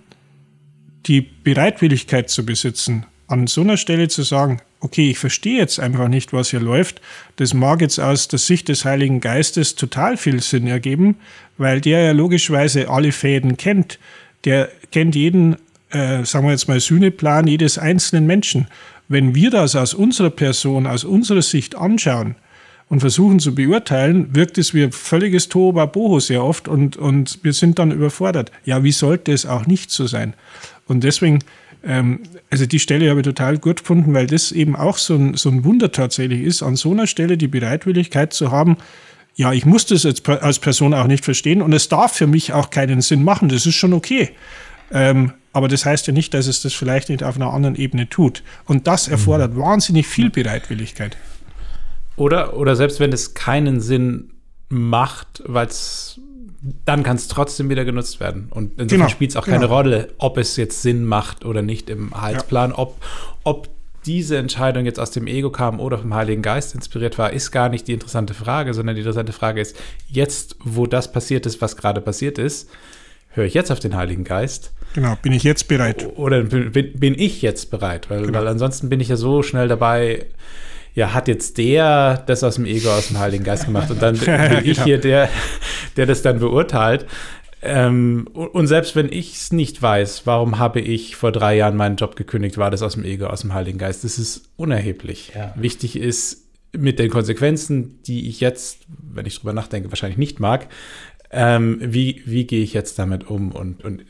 [1.05, 6.07] die Bereitwilligkeit zu besitzen, an so einer Stelle zu sagen, okay, ich verstehe jetzt einfach
[6.07, 7.01] nicht, was hier läuft,
[7.35, 11.15] das mag jetzt aus der Sicht des Heiligen Geistes total viel Sinn ergeben,
[11.57, 13.99] weil der ja logischerweise alle Fäden kennt.
[14.45, 15.57] Der kennt jeden
[15.91, 18.67] äh, sagen wir jetzt mal, Sühneplan jedes einzelnen Menschen.
[19.07, 22.35] Wenn wir das aus unserer Person, aus unserer Sicht anschauen
[22.89, 27.79] und versuchen zu beurteilen, wirkt es wie völliges Tohuwabohu sehr oft und, und wir sind
[27.79, 28.51] dann überfordert.
[28.65, 30.33] Ja, wie sollte es auch nicht so sein?
[30.87, 31.39] Und deswegen,
[31.83, 32.19] ähm,
[32.49, 35.49] also die Stelle habe ich total gut gefunden, weil das eben auch so ein, so
[35.49, 38.77] ein Wunder tatsächlich ist, an so einer Stelle die Bereitwilligkeit zu haben,
[39.35, 42.71] ja, ich muss das als Person auch nicht verstehen und es darf für mich auch
[42.71, 44.31] keinen Sinn machen, das ist schon okay.
[44.91, 48.09] Ähm, aber das heißt ja nicht, dass es das vielleicht nicht auf einer anderen Ebene
[48.09, 48.43] tut.
[48.65, 49.13] Und das mhm.
[49.13, 49.61] erfordert mhm.
[49.61, 51.17] wahnsinnig viel Bereitwilligkeit.
[52.15, 54.31] Oder, oder selbst wenn es keinen Sinn
[54.67, 56.19] macht, weil es
[56.85, 58.47] dann kann es trotzdem wieder genutzt werden.
[58.49, 59.75] Und insofern genau, spielt es auch keine genau.
[59.75, 62.71] Rolle, ob es jetzt Sinn macht oder nicht im Heilsplan.
[62.71, 62.79] Ja.
[62.79, 63.01] Ob,
[63.43, 63.69] ob
[64.05, 67.69] diese Entscheidung jetzt aus dem Ego kam oder vom Heiligen Geist inspiriert war, ist gar
[67.69, 69.77] nicht die interessante Frage, sondern die interessante Frage ist,
[70.07, 72.69] jetzt, wo das passiert ist, was gerade passiert ist,
[73.29, 74.73] höre ich jetzt auf den Heiligen Geist?
[74.93, 76.07] Genau, bin ich jetzt bereit?
[76.15, 78.09] Oder bin, bin ich jetzt bereit?
[78.09, 78.39] Weil, genau.
[78.39, 80.25] weil ansonsten bin ich ja so schnell dabei,
[80.95, 84.17] ja, hat jetzt der das aus dem Ego, aus dem Heiligen Geist gemacht und dann
[84.17, 84.83] bin ich genau.
[84.83, 85.29] hier der,
[85.95, 87.05] der das dann beurteilt.
[87.61, 91.97] Ähm, und selbst wenn ich es nicht weiß, warum habe ich vor drei Jahren meinen
[91.97, 94.03] Job gekündigt, war das aus dem Ego, aus dem Heiligen Geist.
[94.03, 95.33] Das ist unerheblich.
[95.35, 95.53] Ja.
[95.57, 100.67] Wichtig ist, mit den Konsequenzen, die ich jetzt, wenn ich drüber nachdenke, wahrscheinlich nicht mag,
[101.31, 103.51] ähm, wie, wie gehe ich jetzt damit um?
[103.51, 104.05] Und, und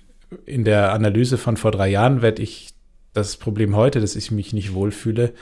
[0.45, 2.69] in der Analyse von vor drei Jahren werde ich
[3.13, 5.33] das Problem heute, dass ich mich nicht wohlfühle,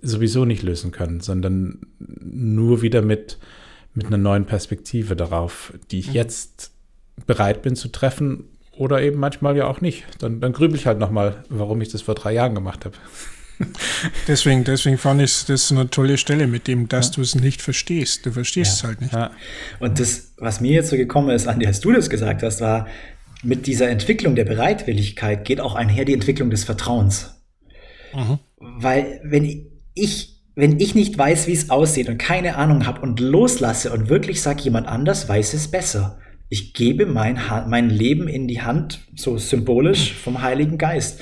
[0.00, 3.38] sowieso nicht lösen können, sondern nur wieder mit,
[3.94, 6.14] mit einer neuen Perspektive darauf, die ich mhm.
[6.14, 6.72] jetzt
[7.26, 8.44] bereit bin zu treffen
[8.76, 10.04] oder eben manchmal ja auch nicht.
[10.20, 12.96] Dann, dann grübel ich halt nochmal, warum ich das vor drei Jahren gemacht habe.
[14.28, 17.14] deswegen, deswegen fand ich das eine tolle Stelle mit dem, dass ja.
[17.14, 18.24] du es nicht verstehst.
[18.24, 18.74] Du verstehst ja.
[18.74, 19.12] es halt nicht.
[19.12, 19.32] Ja.
[19.80, 22.86] Und das, was mir jetzt so gekommen ist, Andi, als du das gesagt hast, war,
[23.42, 27.42] mit dieser Entwicklung der Bereitwilligkeit geht auch einher die Entwicklung des Vertrauens.
[28.14, 28.38] Mhm.
[28.58, 29.44] Weil wenn
[29.94, 34.08] ich wenn ich nicht weiß, wie es aussieht und keine Ahnung habe und loslasse und
[34.08, 36.18] wirklich sage, jemand anders weiß es besser,
[36.48, 41.20] ich gebe mein, mein Leben in die Hand, so symbolisch, vom Heiligen Geist.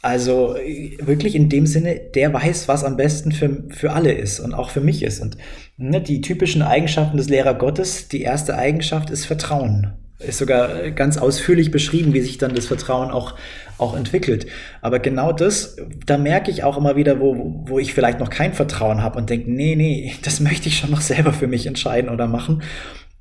[0.00, 0.56] Also
[1.00, 4.70] wirklich in dem Sinne, der weiß, was am besten für, für alle ist und auch
[4.70, 5.20] für mich ist.
[5.20, 5.36] Und
[5.76, 9.98] ne, die typischen Eigenschaften des Lehrer Gottes, die erste Eigenschaft ist Vertrauen.
[10.18, 13.36] Ist sogar ganz ausführlich beschrieben, wie sich dann das Vertrauen auch,
[13.78, 14.46] auch entwickelt.
[14.80, 18.52] Aber genau das, da merke ich auch immer wieder, wo, wo ich vielleicht noch kein
[18.52, 22.10] Vertrauen habe und denke, nee, nee, das möchte ich schon noch selber für mich entscheiden
[22.10, 22.62] oder machen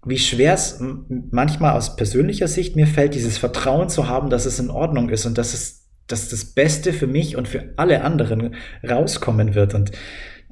[0.08, 4.60] wie schwer es manchmal aus persönlicher Sicht mir fällt, dieses Vertrauen zu haben, dass es
[4.60, 8.56] in Ordnung ist und dass es, dass das Beste für mich und für alle anderen
[8.88, 9.74] rauskommen wird.
[9.74, 9.92] Und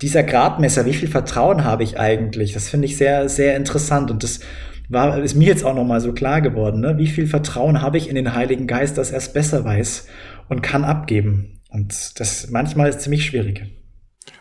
[0.02, 2.54] dieser Gradmesser, wie viel Vertrauen habe ich eigentlich?
[2.54, 4.42] Das finde ich sehr, sehr interessant und das
[4.90, 6.82] war, ist mir jetzt auch nochmal so klar geworden.
[6.82, 6.98] Ne?
[6.98, 10.08] Wie viel Vertrauen habe ich in den Heiligen Geist, dass er es besser weiß
[10.50, 11.60] und kann abgeben?
[11.70, 13.64] Und das manchmal ist ziemlich schwierig.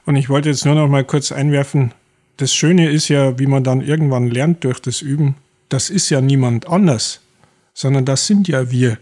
[0.07, 1.93] Und ich wollte jetzt nur noch mal kurz einwerfen,
[2.37, 5.37] das Schöne ist ja, wie man dann irgendwann lernt durch das Üben,
[5.69, 7.21] das ist ja niemand anders,
[7.73, 8.99] sondern das sind ja wir.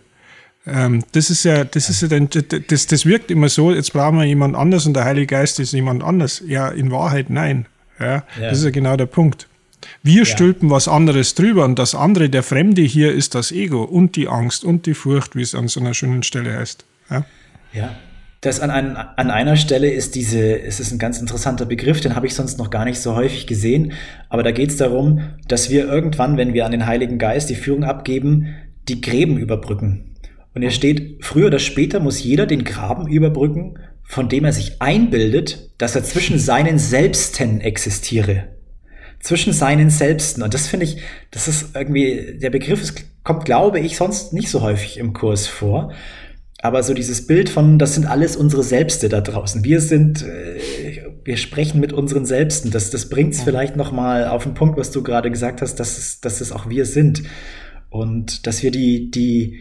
[0.66, 2.28] Ähm, das ist ja, das ist ja dann,
[2.68, 5.72] das, das wirkt immer so, jetzt brauchen wir jemand anders und der Heilige Geist ist
[5.72, 6.42] jemand anders.
[6.46, 7.66] Ja, in Wahrheit nein.
[7.98, 8.24] Ja, ja.
[8.38, 9.48] Das ist ja genau der Punkt.
[10.02, 10.24] Wir ja.
[10.24, 14.28] stülpen was anderes drüber und das andere, der Fremde hier, ist das Ego und die
[14.28, 16.84] Angst und die Furcht, wie es an so einer schönen Stelle heißt.
[17.10, 17.24] Ja.
[17.72, 17.96] ja.
[18.42, 22.16] Das an, ein, an einer Stelle ist diese, es ist ein ganz interessanter Begriff, den
[22.16, 23.92] habe ich sonst noch gar nicht so häufig gesehen.
[24.28, 27.54] Aber da geht es darum, dass wir irgendwann, wenn wir an den Heiligen Geist die
[27.54, 28.56] Führung abgeben,
[28.88, 30.16] die Gräben überbrücken.
[30.54, 34.82] Und er steht, früher oder später muss jeder den Graben überbrücken, von dem er sich
[34.82, 38.48] einbildet, dass er zwischen seinen Selbsten existiere.
[39.22, 40.42] Zwischen seinen Selbsten.
[40.42, 40.98] Und das finde ich,
[41.30, 45.46] das ist irgendwie, der Begriff ist, kommt, glaube ich, sonst nicht so häufig im Kurs
[45.46, 45.92] vor.
[46.60, 49.64] Aber so dieses Bild von, das sind alles unsere Selbste da draußen.
[49.64, 50.60] Wir sind, äh,
[51.24, 52.70] wir sprechen mit unseren Selbsten.
[52.70, 53.44] Das, das bringt es ja.
[53.44, 56.52] vielleicht noch mal auf den Punkt, was du gerade gesagt hast, dass es, dass es
[56.52, 57.24] auch wir sind.
[57.90, 59.60] Und dass wir die, die,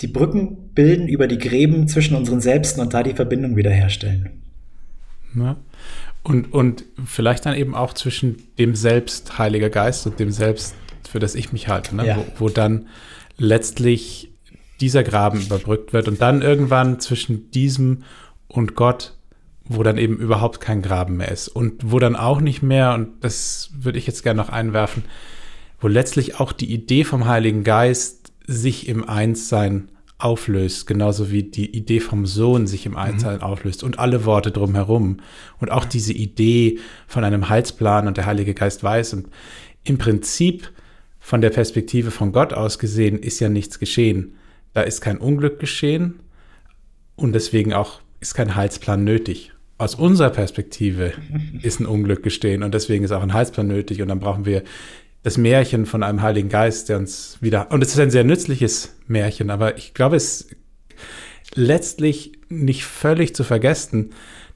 [0.00, 4.42] die Brücken bilden über die Gräben zwischen unseren Selbsten und da die Verbindung wiederherstellen.
[5.36, 5.56] Ja.
[6.22, 10.74] Und, und vielleicht dann eben auch zwischen dem Selbst Heiliger Geist und dem Selbst,
[11.08, 12.06] für das ich mich halte, ne?
[12.06, 12.16] ja.
[12.16, 12.88] wo, wo dann
[13.38, 14.30] letztlich
[14.80, 18.04] dieser Graben überbrückt wird und dann irgendwann zwischen diesem
[18.48, 19.14] und Gott,
[19.64, 23.22] wo dann eben überhaupt kein Graben mehr ist und wo dann auch nicht mehr, und
[23.22, 25.04] das würde ich jetzt gerne noch einwerfen,
[25.80, 29.88] wo letztlich auch die Idee vom Heiligen Geist sich im Einssein
[30.22, 33.42] auflöst, genauso wie die Idee vom Sohn sich im Einssein mhm.
[33.42, 35.18] auflöst und alle Worte drumherum
[35.58, 39.28] und auch diese Idee von einem Heilsplan und der Heilige Geist weiß und
[39.84, 40.70] im Prinzip
[41.18, 44.34] von der Perspektive von Gott aus gesehen ist ja nichts geschehen
[44.72, 46.20] da ist kein Unglück geschehen
[47.16, 49.52] und deswegen auch ist kein Heilsplan nötig.
[49.78, 51.12] Aus unserer Perspektive
[51.62, 54.62] ist ein Unglück gestehen und deswegen ist auch ein Heilsplan nötig und dann brauchen wir
[55.22, 58.94] das Märchen von einem Heiligen Geist, der uns wieder, und es ist ein sehr nützliches
[59.06, 60.56] Märchen, aber ich glaube, es ist
[61.54, 64.10] letztlich nicht völlig zu vergessen,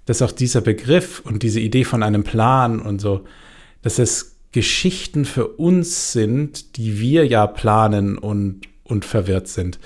[0.06, 3.24] dass auch dieser Begriff und diese Idee von einem Plan und so,
[3.82, 9.78] dass es Geschichten für uns sind, die wir ja planen und, und verwirrt sind.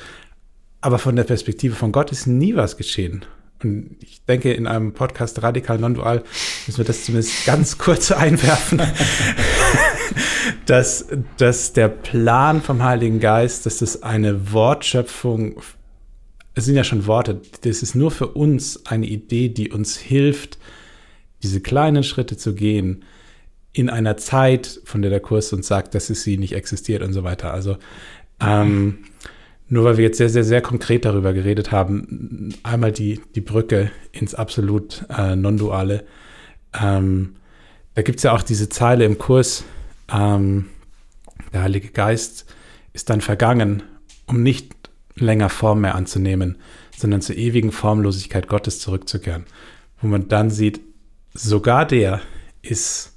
[0.81, 3.25] Aber von der Perspektive von Gott ist nie was geschehen.
[3.63, 6.23] Und ich denke, in einem Podcast Radikal Non-Dual
[6.67, 8.81] müssen wir das zumindest ganz kurz einwerfen,
[10.67, 11.07] dass,
[11.37, 15.61] dass der Plan vom Heiligen Geist, dass das eine Wortschöpfung,
[16.55, 20.59] es sind ja schon Worte, das ist nur für uns eine Idee, die uns hilft,
[21.43, 23.05] diese kleinen Schritte zu gehen
[23.73, 27.13] in einer Zeit, von der der Kurs uns sagt, dass es sie nicht existiert und
[27.13, 27.53] so weiter.
[27.53, 27.77] Also
[28.41, 28.99] Ähm,
[29.69, 33.91] nur weil wir jetzt sehr, sehr, sehr konkret darüber geredet haben, einmal die, die Brücke
[34.13, 36.05] ins absolut äh, Non-Duale.
[36.81, 37.37] Ähm,
[37.95, 39.65] da gibt es ja auch diese Zeile im Kurs,
[40.11, 40.67] ähm,
[41.53, 42.47] der Heilige Geist
[42.93, 43.83] ist dann vergangen,
[44.27, 44.75] um nicht
[45.15, 46.57] länger Form mehr anzunehmen,
[46.97, 49.45] sondern zur ewigen Formlosigkeit Gottes zurückzukehren.
[50.01, 50.81] Wo man dann sieht,
[51.35, 52.21] sogar der
[52.63, 53.17] ist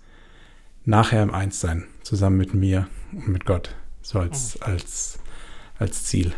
[0.85, 5.19] nachher im Einssein, zusammen mit mir und mit Gott, so als, als,
[5.77, 6.33] als Ziel.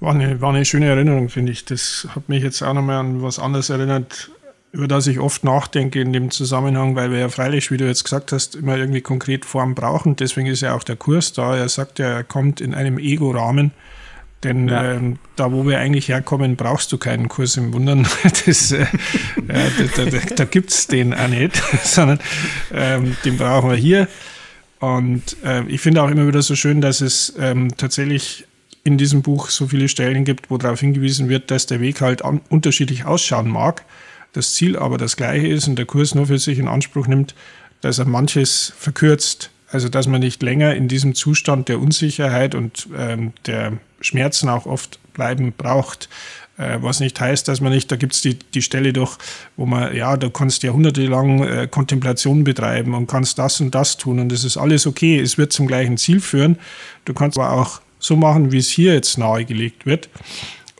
[0.00, 1.64] War eine, war eine schöne Erinnerung, finde ich.
[1.64, 4.30] Das hat mich jetzt auch nochmal an was anderes erinnert,
[4.76, 8.04] über das ich oft nachdenke in dem Zusammenhang, weil wir ja freilich, wie du jetzt
[8.04, 10.16] gesagt hast, immer irgendwie konkret Form brauchen.
[10.16, 11.56] Deswegen ist ja auch der Kurs da.
[11.56, 13.70] Er sagt ja, er kommt in einem Ego-Rahmen.
[14.44, 14.92] Denn ja.
[14.92, 18.06] ähm, da, wo wir eigentlich herkommen, brauchst du keinen Kurs im Wundern.
[18.46, 18.82] Das, äh,
[19.48, 22.20] äh, da da, da gibt es den auch nicht, sondern
[22.70, 24.08] ähm, den brauchen wir hier.
[24.78, 28.46] Und äh, ich finde auch immer wieder so schön, dass es ähm, tatsächlich
[28.84, 32.22] in diesem Buch so viele Stellen gibt, wo darauf hingewiesen wird, dass der Weg halt
[32.50, 33.84] unterschiedlich ausschauen mag,
[34.36, 37.34] das Ziel aber das gleiche ist und der Kurs nur für sich in Anspruch nimmt,
[37.80, 39.50] dass er manches verkürzt.
[39.68, 44.66] Also dass man nicht länger in diesem Zustand der Unsicherheit und ähm, der Schmerzen auch
[44.66, 46.08] oft bleiben braucht.
[46.56, 49.18] Äh, was nicht heißt, dass man nicht, da gibt es die, die Stelle doch,
[49.56, 54.20] wo man, ja, du kannst jahrhundertelang äh, Kontemplation betreiben und kannst das und das tun
[54.20, 56.58] und es ist alles okay, es wird zum gleichen Ziel führen.
[57.04, 60.08] Du kannst aber auch so machen, wie es hier jetzt nahegelegt wird.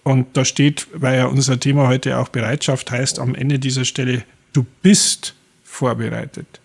[0.07, 4.23] Und da steht, weil ja unser Thema heute auch Bereitschaft heißt, am Ende dieser Stelle,
[4.53, 5.35] du bist
[5.65, 6.61] vorbereitet.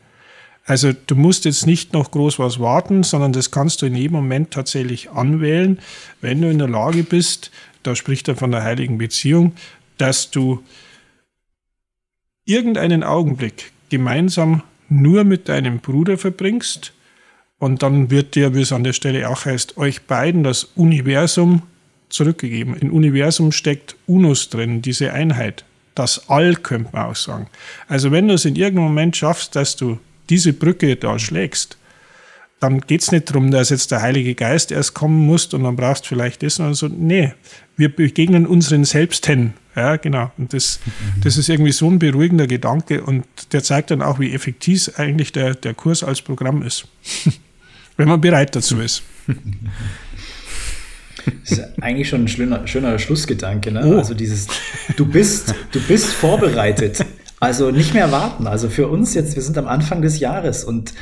[0.63, 4.17] Also du musst jetzt nicht noch groß was warten, sondern das kannst du in jedem
[4.17, 5.79] Moment tatsächlich anwählen,
[6.21, 7.49] wenn du in der Lage bist,
[7.81, 9.53] da spricht er von der heiligen Beziehung,
[9.97, 10.63] dass du
[12.45, 16.93] irgendeinen Augenblick gemeinsam nur mit deinem Bruder verbringst
[17.57, 21.63] und dann wird dir, wie es an der Stelle auch heißt, euch beiden das Universum
[22.11, 22.75] zurückgegeben.
[22.75, 25.65] Im Universum steckt Unus drin, diese Einheit.
[25.95, 27.47] Das All könnte man auch sagen.
[27.87, 29.99] Also wenn du es in irgendeinem Moment schaffst, dass du
[30.29, 31.77] diese Brücke da schlägst,
[32.61, 35.75] dann geht es nicht darum, dass jetzt der Heilige Geist erst kommen muss und dann
[35.75, 37.33] brauchst du vielleicht das, sondern so, nee,
[37.75, 39.55] wir begegnen unseren Selbsten.
[39.75, 40.31] Ja, genau.
[40.37, 40.79] Und das,
[41.23, 45.31] das ist irgendwie so ein beruhigender Gedanke und der zeigt dann auch, wie effektiv eigentlich
[45.31, 46.87] der, der Kurs als Programm ist.
[47.97, 49.01] Wenn man bereit dazu ist.
[51.41, 53.71] Das ist eigentlich schon ein schöner, schöner Schlussgedanke.
[53.71, 53.81] Ne?
[53.85, 53.97] Oh.
[53.97, 54.47] Also dieses,
[54.97, 57.05] du bist, du bist vorbereitet.
[57.39, 58.47] Also nicht mehr warten.
[58.47, 60.93] Also für uns jetzt, wir sind am Anfang des Jahres und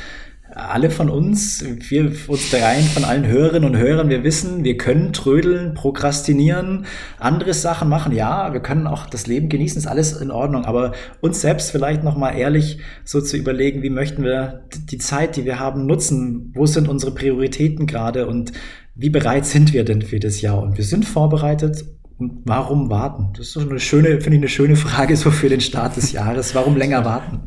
[0.54, 5.12] alle von uns, wir uns dreien von allen Hörerinnen und Hörern, wir wissen, wir können
[5.12, 6.86] trödeln, prokrastinieren,
[7.18, 8.12] andere Sachen machen.
[8.12, 10.64] Ja, wir können auch das Leben genießen, ist alles in Ordnung.
[10.64, 15.36] Aber uns selbst vielleicht noch mal ehrlich so zu überlegen, wie möchten wir die Zeit,
[15.36, 16.52] die wir haben, nutzen?
[16.54, 18.26] Wo sind unsere Prioritäten gerade?
[18.26, 18.52] Und
[19.00, 20.62] wie bereit sind wir denn für das Jahr?
[20.62, 21.86] Und wir sind vorbereitet
[22.18, 23.30] und warum warten?
[23.32, 26.12] Das ist so eine schöne, finde ich, eine schöne Frage so für den Start des
[26.12, 26.54] Jahres.
[26.54, 27.40] Warum länger warten?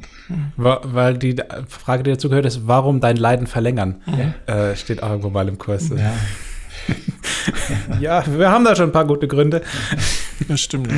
[0.58, 1.36] Weil die
[1.68, 4.02] Frage, die dazu gehört, ist, warum dein Leiden verlängern?
[4.48, 4.72] Ja.
[4.72, 5.90] Äh, steht auch irgendwo mal im Kurs.
[5.90, 6.14] Ja.
[8.02, 9.62] ja, wir haben da schon ein paar gute Gründe.
[10.48, 10.90] Das stimmt.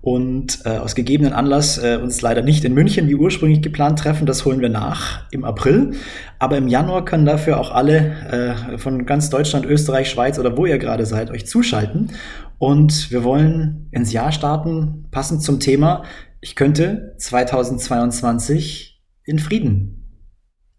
[0.00, 4.24] und äh, aus gegebenen Anlass äh, uns leider nicht in München wie ursprünglich geplant treffen.
[4.24, 5.94] Das holen wir nach im April.
[6.38, 10.64] Aber im Januar können dafür auch alle äh, von ganz Deutschland, Österreich, Schweiz oder wo
[10.64, 12.12] ihr gerade seid, euch zuschalten.
[12.58, 16.04] Und wir wollen ins Jahr starten, passend zum Thema.
[16.40, 20.04] Ich könnte 2022 in Frieden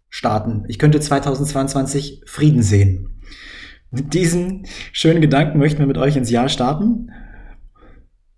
[0.08, 0.64] starten.
[0.68, 3.17] Ich könnte 2022 Frieden sehen.
[3.90, 7.10] Mit diesen schönen Gedanken möchten wir mit euch ins Jahr starten.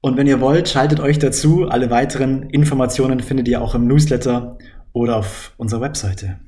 [0.01, 1.66] Und wenn ihr wollt, schaltet euch dazu.
[1.68, 4.59] Alle weiteren Informationen findet ihr auch im Newsletter
[4.92, 6.38] oder auf unserer Webseite.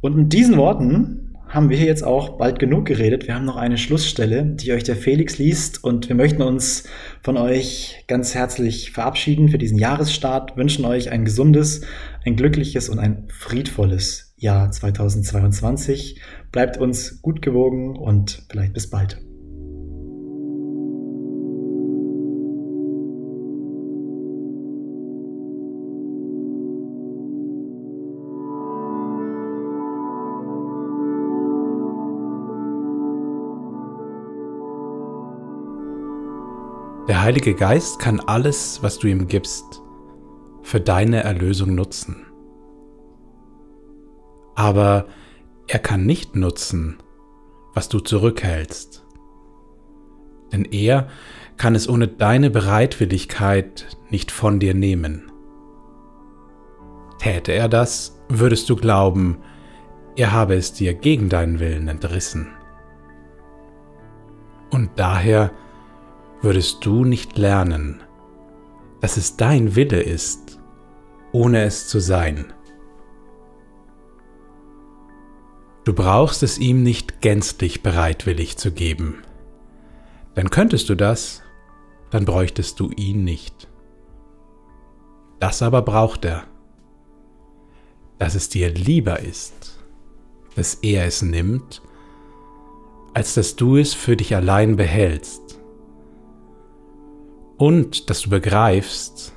[0.00, 3.26] Und in diesen Worten haben wir jetzt auch bald genug geredet.
[3.26, 6.84] Wir haben noch eine Schlussstelle, die euch der Felix liest und wir möchten uns
[7.22, 11.82] von euch ganz herzlich verabschieden für diesen Jahresstart, wünschen euch ein gesundes,
[12.24, 16.20] ein glückliches und ein friedvolles Jahr 2022.
[16.52, 19.20] Bleibt uns gut gewogen und vielleicht bis bald.
[37.08, 39.80] Der Heilige Geist kann alles, was du ihm gibst,
[40.62, 42.26] für deine Erlösung nutzen.
[44.56, 45.06] Aber
[45.68, 46.98] er kann nicht nutzen,
[47.74, 49.04] was du zurückhältst.
[50.52, 51.08] Denn er
[51.56, 55.32] kann es ohne deine Bereitwilligkeit nicht von dir nehmen.
[57.18, 59.38] Täte er das, würdest du glauben,
[60.16, 62.48] er habe es dir gegen deinen Willen entrissen.
[64.70, 65.52] Und daher
[66.42, 68.02] würdest du nicht lernen,
[69.00, 70.60] dass es dein Wille ist,
[71.32, 72.52] ohne es zu sein.
[75.86, 79.22] Du brauchst es ihm nicht gänzlich bereitwillig zu geben.
[80.34, 81.44] Denn könntest du das,
[82.10, 83.68] dann bräuchtest du ihn nicht.
[85.38, 86.42] Das aber braucht er,
[88.18, 89.78] dass es dir lieber ist,
[90.56, 91.82] dass er es nimmt,
[93.14, 95.60] als dass du es für dich allein behältst
[97.58, 99.32] und dass du begreifst,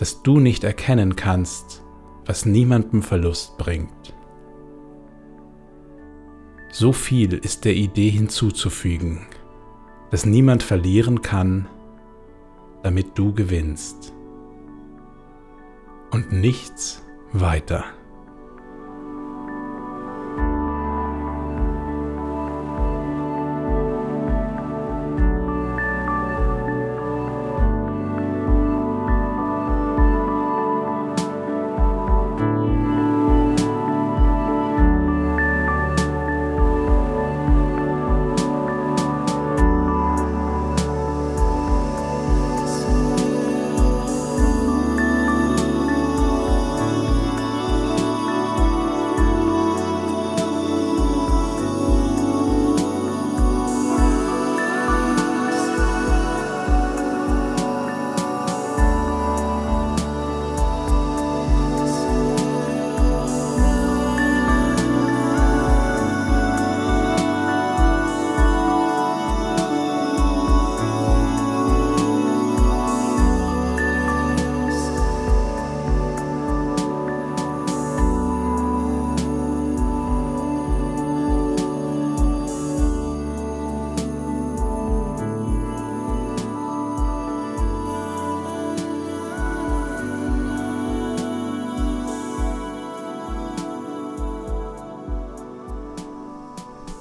[0.00, 1.84] dass du nicht erkennen kannst,
[2.24, 3.95] was niemandem Verlust bringt.
[6.78, 9.26] So viel ist der Idee hinzuzufügen,
[10.10, 11.70] dass niemand verlieren kann,
[12.82, 14.12] damit du gewinnst.
[16.10, 17.02] Und nichts
[17.32, 17.82] weiter.